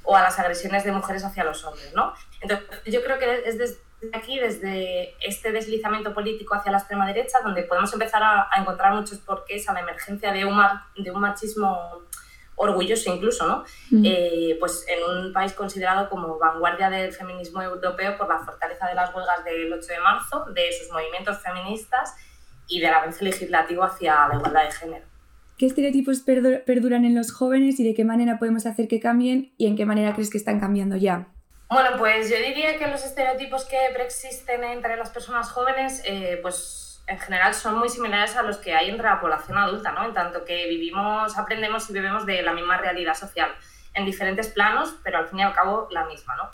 o 0.04 0.16
a 0.16 0.22
las 0.22 0.38
agresiones 0.38 0.84
de 0.84 0.92
mujeres 0.92 1.24
hacia 1.24 1.44
los 1.44 1.64
hombres. 1.64 1.92
¿no? 1.94 2.14
Entonces, 2.40 2.66
yo 2.86 3.02
creo 3.02 3.18
que 3.18 3.48
es 3.48 3.58
desde 3.58 3.80
aquí, 4.12 4.38
desde 4.38 5.14
este 5.26 5.52
deslizamiento 5.52 6.12
político 6.12 6.54
hacia 6.54 6.72
la 6.72 6.78
extrema 6.78 7.06
derecha, 7.06 7.40
donde 7.42 7.62
podemos 7.62 7.92
empezar 7.92 8.22
a, 8.22 8.48
encontrar 8.58 8.94
muchos 8.94 9.18
porqués 9.18 9.68
a 9.68 9.72
la 9.72 9.80
emergencia 9.80 10.32
de 10.32 10.44
un, 10.44 10.60
de 10.96 11.10
un 11.10 11.20
machismo 11.20 12.02
orgulloso 12.56 13.12
incluso, 13.12 13.46
¿no? 13.46 13.64
Eh, 14.04 14.56
pues 14.60 14.84
en 14.88 15.02
un 15.04 15.32
país 15.32 15.52
considerado 15.52 16.08
como 16.08 16.38
vanguardia 16.38 16.90
del 16.90 17.12
feminismo 17.12 17.62
europeo 17.62 18.16
por 18.16 18.28
la 18.28 18.38
fortaleza 18.40 18.86
de 18.86 18.94
las 18.94 19.12
huelgas 19.14 19.44
del 19.44 19.72
8 19.72 19.86
de 19.86 20.00
marzo, 20.00 20.44
de 20.52 20.72
sus 20.72 20.90
movimientos 20.92 21.38
feministas 21.38 22.14
y 22.68 22.80
del 22.80 22.92
avance 22.92 23.24
legislativo 23.24 23.82
hacia 23.82 24.28
la 24.28 24.34
igualdad 24.36 24.64
de 24.64 24.72
género. 24.72 25.11
¿Qué 25.62 25.66
estereotipos 25.66 26.22
perduran 26.22 27.04
en 27.04 27.14
los 27.14 27.32
jóvenes 27.32 27.78
y 27.78 27.84
de 27.84 27.94
qué 27.94 28.04
manera 28.04 28.40
podemos 28.40 28.66
hacer 28.66 28.88
que 28.88 28.98
cambien 28.98 29.54
y 29.58 29.68
en 29.68 29.76
qué 29.76 29.86
manera 29.86 30.12
crees 30.12 30.28
que 30.28 30.36
están 30.36 30.58
cambiando 30.58 30.96
ya? 30.96 31.28
Bueno, 31.70 31.90
pues 31.98 32.28
yo 32.28 32.36
diría 32.36 32.76
que 32.80 32.88
los 32.88 33.04
estereotipos 33.04 33.64
que 33.66 33.78
preexisten 33.94 34.64
entre 34.64 34.96
las 34.96 35.10
personas 35.10 35.52
jóvenes, 35.52 36.02
eh, 36.04 36.40
pues 36.42 37.04
en 37.06 37.16
general 37.16 37.54
son 37.54 37.78
muy 37.78 37.88
similares 37.88 38.34
a 38.34 38.42
los 38.42 38.58
que 38.58 38.74
hay 38.74 38.90
entre 38.90 39.06
la 39.06 39.20
población 39.20 39.56
adulta, 39.56 39.92
¿no? 39.92 40.04
En 40.04 40.12
tanto 40.12 40.44
que 40.44 40.66
vivimos, 40.66 41.38
aprendemos 41.38 41.88
y 41.88 41.92
bebemos 41.92 42.26
de 42.26 42.42
la 42.42 42.54
misma 42.54 42.78
realidad 42.78 43.14
social, 43.14 43.54
en 43.94 44.04
diferentes 44.04 44.48
planos, 44.48 44.96
pero 45.04 45.18
al 45.18 45.28
fin 45.28 45.38
y 45.38 45.42
al 45.42 45.52
cabo 45.52 45.86
la 45.92 46.06
misma, 46.06 46.34
¿no? 46.34 46.50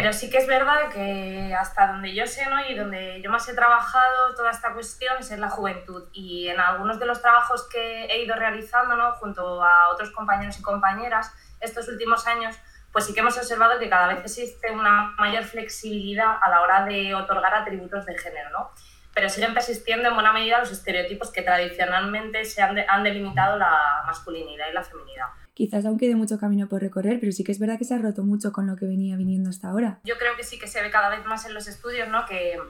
Pero 0.00 0.12
sí 0.12 0.30
que 0.30 0.38
es 0.38 0.46
verdad 0.46 0.88
que 0.92 1.52
hasta 1.58 1.88
donde 1.88 2.14
yo 2.14 2.24
sé 2.24 2.46
¿no? 2.46 2.64
y 2.68 2.76
donde 2.76 3.20
yo 3.20 3.32
más 3.32 3.48
he 3.48 3.54
trabajado 3.54 4.32
toda 4.36 4.52
esta 4.52 4.72
cuestión 4.72 5.16
es 5.18 5.32
en 5.32 5.40
la 5.40 5.50
juventud. 5.50 6.04
Y 6.12 6.46
en 6.46 6.60
algunos 6.60 7.00
de 7.00 7.06
los 7.06 7.20
trabajos 7.20 7.68
que 7.68 8.04
he 8.04 8.22
ido 8.22 8.36
realizando 8.36 8.94
¿no? 8.94 9.14
junto 9.14 9.60
a 9.60 9.88
otros 9.92 10.12
compañeros 10.12 10.56
y 10.56 10.62
compañeras 10.62 11.34
estos 11.58 11.88
últimos 11.88 12.28
años, 12.28 12.54
pues 12.92 13.06
sí 13.06 13.12
que 13.12 13.18
hemos 13.18 13.36
observado 13.36 13.80
que 13.80 13.88
cada 13.88 14.06
vez 14.06 14.20
existe 14.20 14.70
una 14.70 15.16
mayor 15.18 15.42
flexibilidad 15.42 16.36
a 16.40 16.48
la 16.48 16.60
hora 16.60 16.84
de 16.84 17.16
otorgar 17.16 17.52
atributos 17.52 18.06
de 18.06 18.16
género. 18.16 18.50
¿no? 18.50 18.70
Pero 19.12 19.28
siguen 19.28 19.52
persistiendo 19.52 20.10
en 20.10 20.14
buena 20.14 20.32
medida 20.32 20.60
los 20.60 20.70
estereotipos 20.70 21.32
que 21.32 21.42
tradicionalmente 21.42 22.44
se 22.44 22.62
han, 22.62 22.78
han 22.88 23.02
delimitado 23.02 23.56
la 23.56 24.04
masculinidad 24.06 24.68
y 24.70 24.74
la 24.74 24.84
feminidad 24.84 25.26
quizás 25.58 25.84
aún 25.84 25.98
quede 25.98 26.14
mucho 26.14 26.38
camino 26.38 26.68
por 26.68 26.80
recorrer, 26.80 27.18
pero 27.18 27.32
sí 27.32 27.42
que 27.42 27.50
es 27.50 27.58
verdad 27.58 27.78
que 27.78 27.84
se 27.84 27.92
ha 27.92 27.98
roto 27.98 28.22
mucho 28.22 28.52
con 28.52 28.68
lo 28.68 28.76
que 28.76 28.86
venía 28.86 29.16
viniendo 29.16 29.50
hasta 29.50 29.66
ahora. 29.70 29.98
Yo 30.04 30.16
creo 30.16 30.36
que 30.36 30.44
sí 30.44 30.56
que 30.56 30.68
se 30.68 30.80
ve 30.80 30.88
cada 30.88 31.08
vez 31.08 31.26
más 31.26 31.46
en 31.46 31.52
los 31.52 31.66
estudios, 31.66 32.08
¿no? 32.08 32.24
Que, 32.26 32.60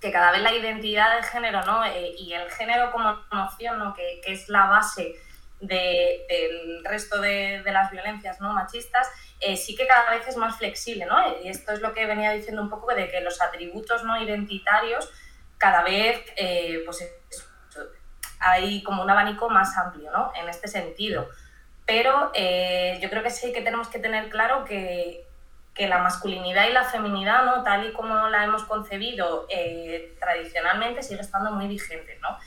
que 0.00 0.10
cada 0.10 0.32
vez 0.32 0.40
la 0.40 0.54
identidad 0.54 1.16
de 1.16 1.22
género, 1.22 1.62
¿no? 1.66 1.84
Eh, 1.84 2.14
y 2.18 2.32
el 2.32 2.50
género 2.50 2.90
como 2.92 3.12
noción, 3.30 3.78
¿no? 3.78 3.92
Que, 3.92 4.22
que 4.24 4.32
es 4.32 4.48
la 4.48 4.64
base 4.68 5.16
de, 5.60 6.24
del 6.26 6.82
resto 6.86 7.20
de, 7.20 7.60
de, 7.62 7.72
las 7.72 7.90
violencias 7.90 8.40
¿no? 8.40 8.54
machistas, 8.54 9.06
eh, 9.40 9.58
sí 9.58 9.76
que 9.76 9.86
cada 9.86 10.10
vez 10.10 10.26
es 10.26 10.38
más 10.38 10.56
flexible, 10.56 11.04
¿no? 11.04 11.42
Y 11.42 11.50
esto 11.50 11.72
es 11.72 11.82
lo 11.82 11.92
que 11.92 12.06
venía 12.06 12.32
diciendo 12.32 12.62
un 12.62 12.70
poco 12.70 12.94
de 12.94 13.10
que 13.10 13.20
los 13.20 13.42
atributos 13.42 14.02
no 14.02 14.18
identitarios 14.22 15.10
cada 15.58 15.82
vez, 15.82 16.24
eh, 16.36 16.80
pues, 16.86 17.06
hay 18.40 18.82
como 18.82 19.02
un 19.02 19.10
abanico 19.10 19.50
más 19.50 19.76
amplio, 19.76 20.10
¿no? 20.10 20.32
En 20.40 20.48
este 20.48 20.68
sentido. 20.68 21.28
Pero 21.86 22.30
eh, 22.34 22.98
yo 23.02 23.10
creo 23.10 23.22
que 23.22 23.30
sí 23.30 23.52
que 23.52 23.60
tenemos 23.60 23.88
que 23.88 23.98
tener 23.98 24.30
claro 24.30 24.64
que, 24.64 25.26
que, 25.74 25.86
la 25.86 25.98
masculinidad 25.98 26.66
y 26.68 26.72
la 26.72 26.84
feminidad, 26.84 27.44
¿no? 27.44 27.62
tal 27.62 27.86
y 27.86 27.92
como 27.92 28.28
la 28.28 28.44
hemos 28.44 28.64
concebido 28.64 29.46
eh, 29.50 30.14
tradicionalmente, 30.18 31.02
sigue 31.02 31.20
estando 31.20 31.50
muy 31.50 31.66
vigente. 31.66 32.18
¿no? 32.22 32.38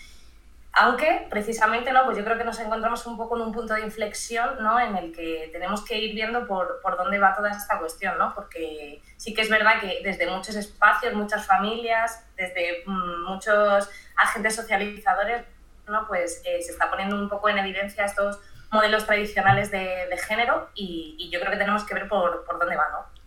Aunque 0.80 1.26
precisamente 1.30 1.92
¿no? 1.92 2.06
pues 2.06 2.18
yo 2.18 2.24
creo 2.24 2.38
que 2.38 2.44
nos 2.44 2.60
encontramos 2.60 3.06
un 3.06 3.18
poco 3.18 3.36
en 3.36 3.44
un 3.44 3.52
punto 3.52 3.74
de 3.74 3.82
inflexión 3.82 4.62
¿no? 4.62 4.80
en 4.80 4.96
el 4.96 5.12
que 5.12 5.50
tenemos 5.52 5.84
que 5.84 5.98
ir 5.98 6.14
viendo 6.14 6.48
por, 6.48 6.82
por 6.82 6.98
dónde 6.98 7.18
va 7.20 7.36
toda 7.36 7.52
esta 7.52 7.80
cuestión, 7.80 8.18
¿no? 8.18 8.34
porque 8.36 9.02
sí 9.18 9.34
que 9.34 9.42
es 9.42 9.50
verdad 9.50 9.80
que 9.80 10.02
desde 10.04 10.30
muchos 10.30 10.56
espacios, 10.56 11.14
muchas 11.14 11.46
familias, 11.46 12.24
desde 12.36 12.84
mm, 12.86 13.24
muchos 13.24 13.90
agentes 14.16 14.56
socializadores, 14.56 15.46
¿no? 15.88 16.08
pues 16.08 16.42
eh, 16.46 16.62
se 16.62 16.72
está 16.72 16.90
poniendo 16.90 17.16
un 17.16 17.30
poco 17.30 17.50
en 17.50 17.58
evidencia 17.58 18.06
estos 18.06 18.40
modelos 18.72 19.06
tradicionales 19.06 19.72
de, 19.72 19.80
de 20.10 20.18
género 20.18 20.70
y, 20.76 21.16
y, 21.18 21.30
yo 21.30 21.40
creo 21.40 21.52
que 21.52 21.58
tenemos 21.58 21.84
que 21.84 21.94
ver 21.94 22.08
por, 22.08 22.46
por 22.46 22.60
dónde 22.60 22.76
va, 22.76 22.86
¿no? 22.92 23.18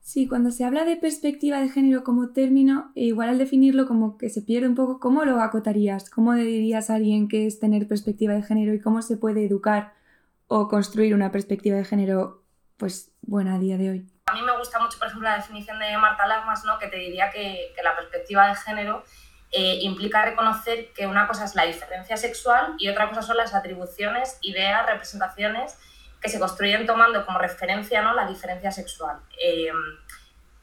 Sí, 0.00 0.26
cuando 0.26 0.50
se 0.50 0.64
habla 0.64 0.84
de 0.84 0.96
perspectiva 0.96 1.60
de 1.60 1.68
género 1.68 2.02
como 2.02 2.30
término, 2.30 2.92
e 2.94 3.02
igual 3.02 3.28
al 3.28 3.38
definirlo 3.38 3.86
como 3.86 4.16
que 4.16 4.30
se 4.30 4.40
pierde 4.40 4.66
un 4.66 4.74
poco, 4.74 5.00
¿cómo 5.00 5.24
lo 5.24 5.42
acotarías? 5.42 6.08
¿Cómo 6.08 6.32
dirías 6.32 6.88
a 6.88 6.94
alguien 6.94 7.28
qué 7.28 7.46
es 7.46 7.60
tener 7.60 7.86
perspectiva 7.86 8.32
de 8.32 8.42
género 8.42 8.72
y 8.72 8.80
cómo 8.80 9.02
se 9.02 9.18
puede 9.18 9.44
educar 9.44 9.92
o 10.46 10.66
construir 10.68 11.14
una 11.14 11.30
perspectiva 11.30 11.76
de 11.76 11.84
género 11.84 12.42
pues 12.78 13.12
buena 13.20 13.56
a 13.56 13.58
día 13.58 13.76
de 13.76 13.90
hoy? 13.90 14.06
A 14.24 14.32
mí 14.32 14.40
me 14.40 14.56
gusta 14.56 14.78
mucho, 14.78 14.98
por 14.98 15.08
ejemplo, 15.08 15.28
la 15.28 15.36
definición 15.36 15.78
de 15.78 15.94
Marta 15.98 16.26
Lagmas, 16.26 16.64
¿no? 16.64 16.78
que 16.78 16.86
te 16.86 16.96
diría 16.96 17.30
que, 17.30 17.72
que 17.76 17.82
la 17.82 17.94
perspectiva 17.94 18.48
de 18.48 18.54
género 18.54 19.04
eh, 19.50 19.78
implica 19.82 20.24
reconocer 20.24 20.92
que 20.92 21.06
una 21.06 21.26
cosa 21.26 21.44
es 21.44 21.54
la 21.54 21.64
diferencia 21.64 22.16
sexual 22.16 22.74
y 22.78 22.88
otra 22.88 23.08
cosa 23.08 23.22
son 23.22 23.38
las 23.38 23.54
atribuciones, 23.54 24.38
ideas, 24.42 24.84
representaciones 24.86 25.78
que 26.20 26.28
se 26.28 26.38
construyen 26.38 26.86
tomando 26.86 27.24
como 27.24 27.38
referencia 27.38 28.02
¿no? 28.02 28.14
la 28.14 28.26
diferencia 28.26 28.70
sexual. 28.70 29.18
Eh, 29.42 29.70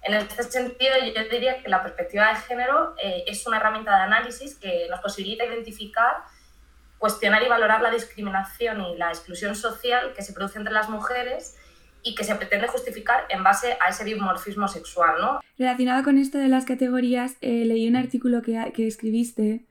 en 0.03 0.13
este 0.13 0.43
sentido, 0.43 0.93
yo 0.99 1.23
diría 1.31 1.63
que 1.63 1.69
la 1.69 1.81
perspectiva 1.81 2.29
de 2.29 2.35
género 2.35 2.93
eh, 3.01 3.23
es 3.25 3.47
una 3.47 3.57
herramienta 3.57 3.95
de 3.97 4.03
análisis 4.03 4.53
que 4.55 4.87
nos 4.87 4.99
posibilita 4.99 5.45
identificar, 5.45 6.17
cuestionar 6.99 7.41
y 7.41 7.47
valorar 7.47 7.81
la 7.81 7.89
discriminación 7.89 8.81
y 8.81 8.97
la 8.97 9.09
exclusión 9.09 9.55
social 9.55 10.13
que 10.13 10.21
se 10.21 10.33
produce 10.33 10.59
entre 10.59 10.73
las 10.73 10.89
mujeres 10.89 11.57
y 12.05 12.13
que 12.13 12.23
se 12.23 12.35
pretende 12.35 12.67
justificar 12.67 13.21
en 13.29 13.43
base 13.43 13.75
a 13.85 13.89
ese 13.89 14.05
dimorfismo 14.05 14.67
sexual. 14.67 15.15
¿no? 15.19 15.39
Relacionado 15.57 16.03
con 16.03 16.19
esto 16.19 16.37
de 16.37 16.47
las 16.47 16.63
categorías, 16.63 17.35
eh, 17.41 17.65
leí 17.65 17.87
un 17.87 17.95
artículo 17.95 18.43
que, 18.43 18.71
escribiste 18.87 19.65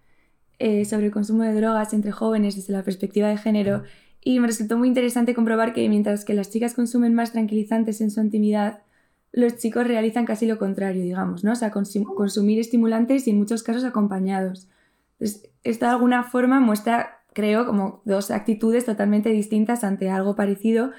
eh, 0.58 0.84
sobre 0.84 1.06
el 1.06 1.12
consumo 1.12 1.44
de 1.44 1.54
drogas 1.54 1.94
entre 1.94 2.10
jóvenes 2.10 2.56
desde 2.56 2.72
la 2.72 2.82
perspectiva 2.82 3.28
de 3.28 3.38
género 3.38 3.84
y 4.20 4.40
me 4.40 4.48
resultó 4.48 4.76
muy 4.76 4.88
interesante 4.88 5.32
comprobar 5.32 5.72
que 5.72 5.88
mientras 5.88 6.24
que 6.24 6.34
las 6.34 6.50
chicas 6.50 6.74
consumen 6.74 7.14
más 7.14 7.30
tranquilizantes 7.30 8.00
en 8.00 8.10
su 8.10 8.20
intimidad, 8.20 8.82
los 9.30 9.56
chicos 9.56 9.86
realizan 9.86 10.24
casi 10.24 10.46
lo 10.46 10.58
contrario, 10.58 11.02
digamos, 11.02 11.44
¿no? 11.44 11.52
O 11.52 11.56
sea, 11.56 11.70
consumir 11.70 12.58
estimulantes 12.58 13.28
y 13.28 13.30
en 13.30 13.38
muchos 13.38 13.62
casos 13.62 13.84
acompañados. 13.84 14.68
Entonces, 15.18 15.50
esto 15.62 15.86
de 15.86 15.92
alguna 15.92 16.24
forma 16.24 16.58
muestra, 16.58 17.20
creo, 17.32 17.66
como 17.66 18.00
dos 18.04 18.30
actitudes 18.30 18.86
totalmente 18.86 19.28
distintas 19.28 19.84
ante 19.84 20.08
algo 20.08 20.34
parecido 20.34 20.92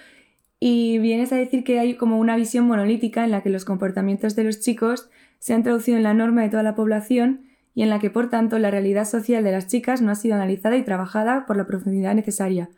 y 0.68 0.98
vienes 0.98 1.32
a 1.32 1.36
decir 1.36 1.64
que 1.64 1.78
hay 1.78 1.94
como 1.94 2.18
una 2.18 2.36
visión 2.36 2.66
monolítica 2.66 3.24
en 3.24 3.30
la 3.30 3.44
que 3.44 3.52
los 3.52 3.66
comportamientos 3.66 4.36
de 4.36 4.46
los 4.46 4.62
chicos 4.62 5.12
se 5.38 5.54
han 5.54 5.62
traducido 5.62 5.96
en 5.96 6.02
la 6.02 6.16
norma 6.16 6.42
de 6.42 6.50
toda 6.50 6.64
la 6.64 6.74
población 6.74 7.42
y 7.76 7.84
en 7.84 7.92
la 7.92 8.00
que, 8.00 8.10
por 8.10 8.32
tanto, 8.32 8.58
la 8.58 8.72
realidad 8.72 9.06
social 9.06 9.44
de 9.44 9.52
las 9.52 9.68
chicas 9.68 10.02
no 10.02 10.12
ha 10.12 10.16
sido 10.16 10.34
analizada 10.34 10.76
y 10.76 10.82
trabajada 10.82 11.46
por 11.46 11.56
la 11.56 11.68
profundidad 11.68 12.16
necesaria. 12.16 12.72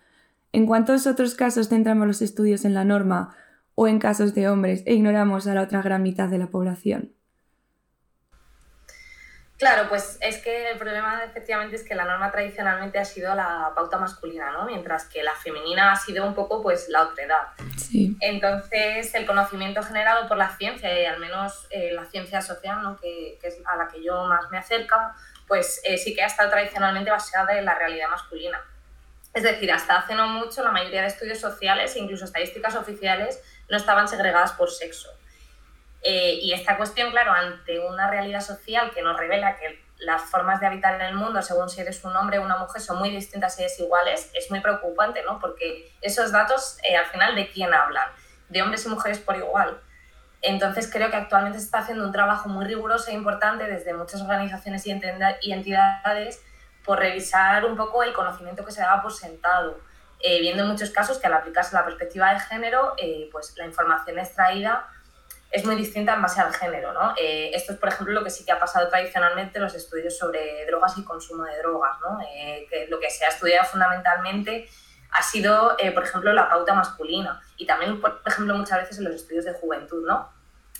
¿En 0.52 0.66
cuántos 0.66 1.08
otros 1.08 1.34
casos 1.36 1.70
centramos 1.70 2.08
los 2.08 2.22
estudios 2.22 2.66
en 2.66 2.74
la 2.74 2.84
norma 2.84 3.34
o 3.76 3.88
en 3.88 4.00
casos 4.00 4.36
de 4.36 4.50
hombres 4.50 4.84
e 4.86 4.94
ignoramos 4.94 5.48
a 5.48 5.54
la 5.54 5.62
otra 5.62 5.82
gran 5.82 6.04
mitad 6.04 6.28
de 6.28 6.40
la 6.40 6.48
población? 6.48 7.14
Claro, 9.58 9.90
pues 9.90 10.20
es 10.22 10.38
que 10.38 10.70
el 10.70 10.78
problema 10.78 11.24
efectivamente 11.24 11.78
es 11.78 11.84
que 11.84 11.96
la 11.96 12.06
norma 12.06 12.32
tradicionalmente 12.32 13.00
ha 13.00 13.06
sido 13.06 13.34
la 13.34 13.72
pauta 13.76 13.98
masculina, 13.98 14.52
¿no? 14.52 14.66
Mientras 14.66 15.06
que 15.06 15.24
la 15.24 15.34
femenina 15.34 15.92
ha 15.92 15.96
sido 15.96 16.28
un 16.28 16.36
poco 16.36 16.62
pues 16.62 16.90
la 16.90 17.02
otredad. 17.02 17.48
Sí. 17.76 18.16
Entonces, 18.22 19.16
el 19.16 19.26
conocimiento 19.26 19.82
generado 19.82 20.28
por 20.28 20.38
la 20.38 20.56
ciencia, 20.56 21.02
y 21.02 21.06
al 21.06 21.20
menos 21.20 21.66
eh, 21.72 21.92
la 21.92 22.06
ciencia 22.06 22.42
social, 22.44 22.84
¿no? 22.84 23.00
que, 23.00 23.40
que, 23.42 23.48
es 23.48 23.58
a 23.66 23.76
la 23.78 23.88
que 23.88 24.04
yo 24.04 24.26
más 24.26 24.48
me 24.52 24.60
acerco, 24.60 24.96
pues 25.48 25.82
eh, 25.84 25.98
sí 25.98 26.14
que 26.14 26.22
ha 26.22 26.28
estado 26.28 26.52
tradicionalmente 26.52 27.10
basada 27.10 27.58
en 27.58 27.66
la 27.66 27.74
realidad 27.74 28.10
masculina. 28.10 28.62
Es 29.34 29.42
decir, 29.42 29.72
hasta 29.72 29.98
hace 29.98 30.14
no 30.14 30.28
mucho 30.28 30.64
la 30.64 30.72
mayoría 30.72 31.02
de 31.02 31.08
estudios 31.08 31.40
sociales 31.40 31.96
e 31.96 32.00
incluso 32.00 32.26
estadísticas 32.26 32.76
oficiales 32.76 33.42
no 33.70 33.78
estaban 33.78 34.08
segregadas 34.08 34.52
por 34.52 34.70
sexo. 34.70 35.17
Eh, 36.02 36.40
y 36.42 36.54
esta 36.54 36.78
cuestión, 36.78 37.12
claro, 37.12 37.32
ante 37.32 37.80
una 37.80 38.10
realidad 38.10 38.42
social 38.42 38.92
que 38.92 39.02
nos 39.02 39.18
revela 39.18 39.56
que 39.58 39.86
las 40.00 40.22
formas 40.22 40.60
de 40.60 40.68
habitar 40.68 40.96
en 40.96 41.02
el 41.02 41.16
mundo, 41.16 41.42
según 41.42 41.70
si 41.70 41.82
eres 41.82 42.04
un 42.04 42.16
hombre 42.16 42.38
o 42.40 42.44
una 42.44 42.58
mujer, 42.58 42.82
son 42.82 43.00
muy 43.00 43.10
distintas 43.10 43.60
y 43.60 43.64
desiguales, 43.64 44.30
es 44.34 44.50
muy 44.52 44.60
preocupante, 44.60 45.24
¿no? 45.24 45.40
Porque 45.40 45.92
esos 46.02 46.32
datos, 46.32 46.78
eh, 46.84 46.96
al 46.96 47.08
final, 47.08 47.36
¿de 47.36 47.50
quién 47.50 47.74
hablan? 47.74 48.08
De 48.50 48.62
hombres 48.62 48.86
y 48.86 48.90
mujeres 48.90 49.20
por 49.20 49.36
igual. 49.36 49.82
Entonces, 50.42 50.90
creo 50.92 51.10
que 51.10 51.18
actualmente 51.18 51.58
se 51.58 51.66
está 51.66 51.80
haciendo 51.80 52.06
un 52.06 52.12
trabajo 52.12 52.48
muy 52.48 52.66
riguroso 52.66 53.10
e 53.10 53.14
importante 53.14 53.66
desde 53.66 53.94
muchas 53.94 54.22
organizaciones 54.22 54.86
y 54.86 55.52
entidades 55.52 56.42
por 56.86 57.00
revisar 57.00 57.66
un 57.66 57.76
poco 57.76 58.04
el 58.04 58.14
conocimiento 58.14 58.64
que 58.64 58.72
se 58.72 58.82
daba 58.82 59.02
por 59.02 59.12
sentado, 59.12 59.80
eh, 60.20 60.40
viendo 60.40 60.64
en 60.64 60.70
muchos 60.70 60.92
casos 60.92 61.18
que 61.18 61.28
al 61.28 61.34
aplicarse 61.34 61.76
la 61.76 61.84
perspectiva 61.84 62.34
de 62.34 62.40
género, 62.40 62.94
eh, 62.98 63.30
pues 63.32 63.56
la 63.58 63.66
información 63.66 64.20
extraída 64.20 64.88
es 65.52 65.66
muy 65.66 65.76
distinta 65.76 66.14
en 66.14 66.22
base 66.22 66.42
al 66.42 66.54
género. 66.54 66.94
¿no? 66.94 67.14
Eh, 67.18 67.52
esto 67.54 67.74
es, 67.74 67.80
por 67.80 67.90
ejemplo, 67.90 68.14
lo 68.14 68.24
que 68.24 68.30
sí 68.30 68.46
que 68.46 68.52
ha 68.52 68.60
pasado 68.60 68.90
tradicionalmente 68.90 69.58
en 69.58 69.64
los 69.64 69.74
estudios 69.74 70.18
sobre 70.18 70.66
drogas 70.66 70.98
y 70.98 71.04
consumo 71.04 71.44
de 71.44 71.58
drogas. 71.58 71.98
¿no? 72.02 72.20
Eh, 72.34 72.66
que 72.70 72.88
lo 72.88 73.00
que 73.00 73.10
se 73.10 73.26
ha 73.26 73.30
estudiado 73.30 73.66
fundamentalmente 73.66 74.70
ha 75.12 75.24
sido, 75.24 75.76
eh, 75.80 75.92
por 75.92 76.04
ejemplo, 76.04 76.34
la 76.34 76.50
pauta 76.50 76.74
masculina 76.74 77.42
y 77.56 77.66
también, 77.66 78.02
por 78.02 78.22
ejemplo, 78.26 78.56
muchas 78.56 78.80
veces 78.80 78.98
en 78.98 79.06
los 79.06 79.16
estudios 79.16 79.46
de 79.46 79.54
juventud. 79.54 80.06
¿no? 80.06 80.30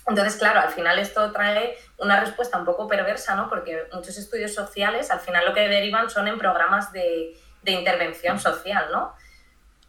Entonces, 0.06 0.36
claro, 0.36 0.60
al 0.60 0.70
final 0.70 0.98
esto 0.98 1.32
trae 1.32 1.76
una 1.96 2.20
respuesta 2.20 2.58
un 2.58 2.66
poco 2.66 2.86
perversa, 2.86 3.34
¿no? 3.34 3.48
porque 3.48 3.88
muchos 3.92 4.18
estudios 4.18 4.54
sociales 4.54 5.10
al 5.10 5.20
final 5.20 5.46
lo 5.46 5.54
que 5.54 5.68
derivan 5.68 6.10
son 6.10 6.28
en 6.28 6.38
programas 6.38 6.92
de, 6.92 7.40
de 7.62 7.72
intervención 7.72 8.38
social. 8.38 8.88
¿no? 8.92 9.14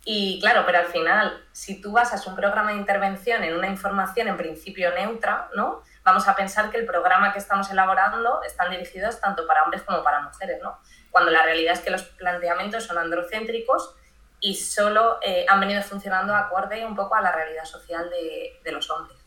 Y 0.05 0.39
claro, 0.39 0.63
pero 0.65 0.79
al 0.79 0.85
final, 0.85 1.43
si 1.51 1.81
tú 1.81 1.91
basas 1.91 2.25
un 2.25 2.35
programa 2.35 2.71
de 2.71 2.77
intervención 2.77 3.43
en 3.43 3.55
una 3.55 3.67
información 3.67 4.27
en 4.27 4.38
principio 4.38 4.93
neutra, 4.93 5.49
¿no? 5.55 5.83
Vamos 6.03 6.27
a 6.27 6.35
pensar 6.35 6.71
que 6.71 6.77
el 6.77 6.85
programa 6.85 7.33
que 7.33 7.39
estamos 7.39 7.69
elaborando 7.69 8.41
están 8.43 8.71
dirigidos 8.71 9.19
tanto 9.19 9.45
para 9.45 9.63
hombres 9.63 9.83
como 9.83 10.03
para 10.03 10.21
mujeres, 10.21 10.59
¿no? 10.63 10.79
Cuando 11.12 11.31
la 11.31 11.43
realidad 11.43 11.73
es 11.73 11.81
que 11.81 11.91
los 11.91 12.03
planteamientos 12.03 12.85
son 12.85 12.97
androcéntricos 12.97 13.95
y 14.39 14.55
solo 14.55 15.17
eh, 15.21 15.45
han 15.47 15.59
venido 15.59 15.81
funcionando 15.83 16.33
acorde 16.33 16.85
un 16.85 16.95
poco 16.95 17.15
a 17.15 17.21
la 17.21 17.31
realidad 17.31 17.65
social 17.65 18.09
de, 18.09 18.59
de 18.63 18.71
los 18.71 18.89
hombres. 18.89 19.17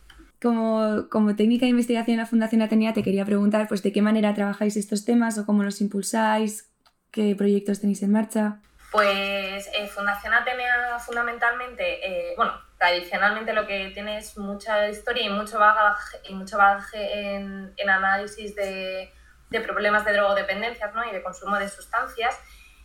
Como, 0.41 1.07
como, 1.09 1.35
técnica 1.35 1.65
de 1.65 1.69
investigación 1.69 2.15
en 2.15 2.19
la 2.19 2.25
Fundación 2.25 2.61
Atenea, 2.61 2.93
te 2.93 3.03
quería 3.03 3.23
preguntar 3.23 3.67
pues, 3.67 3.81
de 3.83 3.93
qué 3.93 4.01
manera 4.01 4.33
trabajáis 4.33 4.75
estos 4.75 5.05
temas 5.05 5.37
o 5.37 5.45
cómo 5.45 5.63
los 5.63 5.79
impulsáis, 5.79 6.69
qué 7.11 7.35
proyectos 7.35 7.79
tenéis 7.79 8.03
en 8.03 8.11
marcha. 8.11 8.59
Pues 8.93 9.67
eh, 9.73 9.87
Fundación 9.87 10.35
Atenea 10.35 10.99
fundamentalmente, 10.99 11.83
eh, 12.07 12.35
bueno, 12.37 12.53
tradicionalmente 12.77 13.51
lo 13.51 13.65
que 13.65 13.89
tiene 13.91 14.19
es 14.19 14.37
mucha 14.37 14.87
historia 14.87 15.25
y 15.25 15.29
mucho 15.31 15.57
bagaje, 15.57 16.19
y 16.29 16.35
mucho 16.35 16.59
bagaje 16.59 17.33
en, 17.33 17.73
en 17.75 17.89
análisis 17.89 18.55
de, 18.55 19.11
de, 19.49 19.61
problemas 19.61 20.05
de 20.05 20.13
drogodependencias 20.13 20.93
¿no? 20.93 21.03
y 21.09 21.11
de 21.11 21.23
consumo 21.23 21.57
de 21.57 21.69
sustancias. 21.69 22.39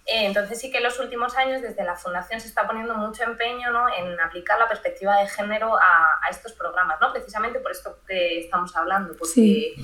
Eh, 0.06 0.24
entonces 0.24 0.58
sí 0.58 0.70
que 0.70 0.78
en 0.78 0.84
los 0.84 0.98
últimos 0.98 1.36
años 1.36 1.60
desde 1.60 1.84
la 1.84 1.94
Fundación 1.94 2.40
se 2.40 2.48
está 2.48 2.66
poniendo 2.66 2.94
mucho 2.94 3.24
empeño 3.24 3.70
¿no? 3.70 3.94
en 3.94 4.18
aplicar 4.18 4.58
la 4.58 4.66
perspectiva 4.66 5.14
de 5.20 5.28
género 5.28 5.76
a, 5.76 6.20
a, 6.26 6.30
estos 6.30 6.54
programas, 6.54 6.98
¿no? 7.02 7.12
precisamente 7.12 7.60
por 7.60 7.70
esto 7.70 7.98
que 8.06 8.38
estamos 8.40 8.74
hablando, 8.74 9.14
porque 9.14 9.34
sí. 9.34 9.74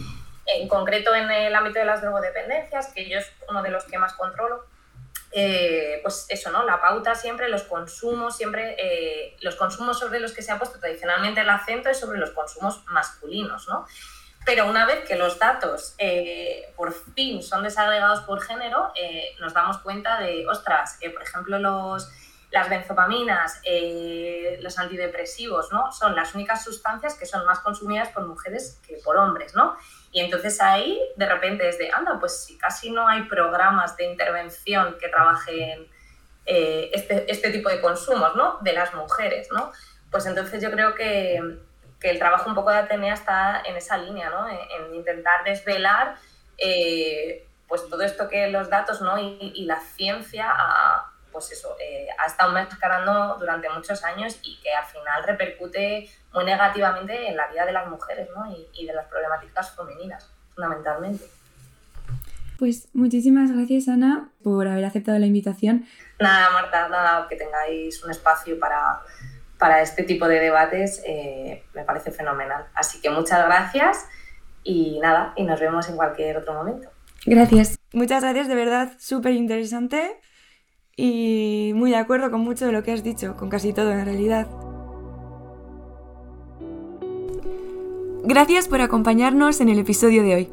en 0.47 0.69
concreto 0.69 1.15
en 1.15 1.31
el 1.31 1.55
ámbito 1.55 1.81
de 1.81 1.85
las 1.85 2.01
drogodependencias, 2.01 2.95
que 2.95 3.11
yo 3.11 3.19
es 3.19 3.31
uno 3.51 3.63
de 3.63 3.69
los 3.69 3.85
que 3.85 3.99
más 3.99 4.15
controlo, 4.15 4.73
eh, 5.37 5.99
pues 6.01 6.27
eso, 6.29 6.53
¿no? 6.53 6.63
La 6.63 6.81
pauta 6.81 7.17
siempre, 7.17 7.49
los 7.49 7.65
consumos, 7.65 8.37
siempre, 8.37 8.77
eh, 8.79 9.37
los 9.41 9.57
consumos 9.57 9.99
sobre 9.99 10.21
los 10.21 10.31
que 10.33 10.43
se 10.43 10.53
ha 10.53 10.59
puesto 10.59 10.79
tradicionalmente 10.79 11.41
el 11.41 11.51
acento 11.51 11.89
es 11.89 11.99
sobre 11.99 12.19
los 12.21 12.31
consumos 12.31 12.85
masculinos, 12.87 13.67
¿no? 13.67 13.85
Pero 14.47 14.69
una 14.69 14.87
vez 14.87 15.05
que 15.09 15.17
los 15.17 15.41
datos 15.41 15.97
eh, 15.99 16.73
por 16.77 16.93
fin 16.93 17.43
son 17.43 17.65
desagregados 17.65 18.21
por 18.21 18.43
género, 18.43 18.93
eh, 18.95 19.35
nos 19.41 19.53
damos 19.53 19.79
cuenta 19.79 20.21
de, 20.21 20.47
ostras, 20.47 21.01
por 21.13 21.23
ejemplo, 21.23 21.59
los, 21.59 22.09
las 22.53 22.69
benzopaminas, 22.71 23.61
los 24.61 24.79
antidepresivos, 24.79 25.73
¿no? 25.73 25.91
Son 25.91 26.15
las 26.15 26.33
únicas 26.37 26.63
sustancias 26.63 27.15
que 27.15 27.27
son 27.27 27.45
más 27.45 27.59
consumidas 27.59 28.11
por 28.11 28.25
mujeres 28.29 28.79
que 28.87 28.99
por 29.03 29.17
hombres, 29.17 29.57
¿no? 29.57 29.77
Y 30.15 30.21
entonces 30.21 30.61
ahí 30.61 30.97
de 31.17 31.27
repente 31.27 31.69
es 31.69 31.77
de, 31.77 31.91
anda, 31.91 32.21
pues 32.21 32.45
si 32.45 32.57
casi 32.57 32.89
no 32.89 33.09
hay 33.09 33.25
programas 33.25 33.97
de 33.97 34.05
intervención 34.05 34.97
que 35.01 35.09
trabajen 35.09 35.89
eh, 36.47 36.89
este, 36.95 37.31
este, 37.31 37.51
tipo 37.51 37.69
de 37.69 37.81
consumos, 37.81 38.37
¿no? 38.37 38.59
De 38.61 38.73
las 38.73 38.95
mujeres, 38.95 39.49
¿no? 39.51 39.73
Pues 40.13 40.25
entonces 40.27 40.63
yo 40.63 40.71
creo 40.71 40.95
que, 40.95 41.59
que 41.99 42.11
el 42.11 42.21
trabajo 42.21 42.49
un 42.49 42.55
poco 42.55 42.71
de 42.71 42.79
Atenea 42.79 43.15
está 43.15 43.61
en 43.67 43.77
esa 43.77 43.99
línea, 43.99 44.31
¿no? 44.31 44.49
En, 44.49 44.59
en 44.87 44.95
intentar 44.95 45.43
desvelar 45.43 46.15
eh, 46.59 47.49
pues 47.67 47.89
todo 47.89 48.03
esto 48.03 48.29
que 48.29 48.47
los 48.51 48.71
datos, 48.71 49.01
¿no? 49.01 49.19
Y, 49.19 49.65
la 49.65 49.81
ciencia 49.81 50.47
a, 50.49 51.11
pues 51.33 51.51
eso, 51.51 51.77
eh, 51.81 52.07
ha 52.19 52.27
estado 52.27 52.53
mascarando 52.53 53.37
durante 53.41 53.69
muchos 53.69 54.05
años 54.05 54.39
y 54.43 54.61
que 54.61 54.73
al 54.73 54.85
final 54.85 55.25
repercute 55.25 56.09
muy 56.35 56.45
negativamente 56.45 57.29
en 57.29 57.37
la 57.37 57.47
vida 57.49 57.65
de 57.65 57.73
las 57.73 57.89
mujeres 57.89 58.29
¿no? 58.35 58.47
y, 58.51 58.69
y, 58.75 58.87
de 58.87 58.93
las 58.93 59.07
problemáticas 59.07 59.75
femeninas, 59.75 60.31
fundamentalmente. 60.55 61.25
Pues 62.59 62.89
muchísimas 62.93 63.53
gracias, 63.53 63.89
Ana, 63.89 64.31
por 64.43 64.69
haber 64.69 64.85
aceptado 64.85 65.19
la 65.19 65.27
invitación. 65.27 65.87
Nada, 66.21 66.51
Marta, 66.51 66.89
nada, 66.89 67.27
que 67.29 67.37
tengáis 67.37 68.03
un 68.05 68.11
espacio 68.11 68.59
para, 68.59 69.01
para 69.59 69.83
este 69.83 70.05
tipo 70.05 70.29
de 70.29 70.41
debates, 70.41 71.03
eh, 71.07 71.65
me 71.75 71.85
parece 71.85 72.11
fenomenal. 72.11 72.67
Así 72.75 73.01
que 73.01 73.11
muchas 73.11 73.45
gracias 73.47 74.07
y 74.63 74.99
nada, 75.01 75.33
y 75.37 75.45
nos 75.45 75.61
vemos 75.61 75.89
en 75.89 75.97
cualquier 75.97 76.37
otro 76.37 76.55
momento. 76.55 76.89
Gracias. 77.27 77.79
Muchas 77.93 78.23
gracias, 78.23 78.49
de 78.49 78.55
verdad, 78.55 78.93
súper 78.99 79.33
interesante 79.33 80.21
y 80.97 81.73
muy 81.75 81.91
de 81.91 81.97
acuerdo 81.97 82.31
con 82.31 82.41
mucho 82.41 82.67
de 82.67 82.73
lo 82.73 82.83
que 82.83 82.93
has 82.93 83.03
dicho, 83.03 83.37
con 83.37 83.51
casi 83.51 83.73
todo 83.73 83.93
en 83.93 84.05
realidad. 84.05 84.47
Gracias 88.27 88.69
por 88.69 88.81
acompañarnos 88.81 89.61
en 89.61 89.69
el 89.69 89.79
episodio 89.79 90.23
de 90.23 90.35
hoy. 90.35 90.49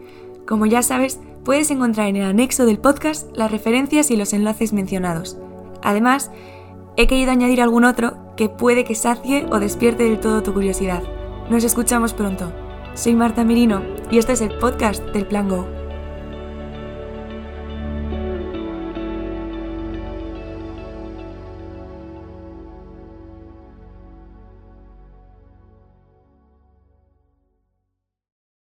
Como 0.45 0.65
ya 0.65 0.84
sabes, 0.84 1.21
puedes 1.45 1.71
encontrar 1.71 2.10
en 2.10 2.17
el 2.17 2.23
anexo 2.23 2.65
del 2.65 2.79
podcast 2.79 3.34
las 3.34 3.49
referencias 3.49 4.12
y 4.12 4.17
los 4.17 4.34
enlaces 4.34 4.73
mencionados. 4.73 5.38
Además, 5.81 6.31
he 6.97 7.07
querido 7.07 7.31
añadir 7.31 7.62
algún 7.62 7.86
otro 7.86 8.17
que 8.36 8.49
puede 8.49 8.84
que 8.84 8.93
sacie 8.93 9.45
o 9.51 9.62
despierte 9.62 10.03
del 10.03 10.19
todo 10.19 10.43
tu 10.43 10.53
curiosidad. 10.53 11.01
Nos 11.49 11.63
escuchamos 11.63 12.13
pronto. 12.13 12.51
Soy 12.93 13.15
Marta 13.15 13.45
Merino 13.45 13.81
y 14.12 14.17
este 14.17 14.34
es 14.34 14.41
el 14.41 14.57
podcast 14.57 15.01
del 15.13 15.25
Plan 15.25 15.47
Go. 15.47 15.80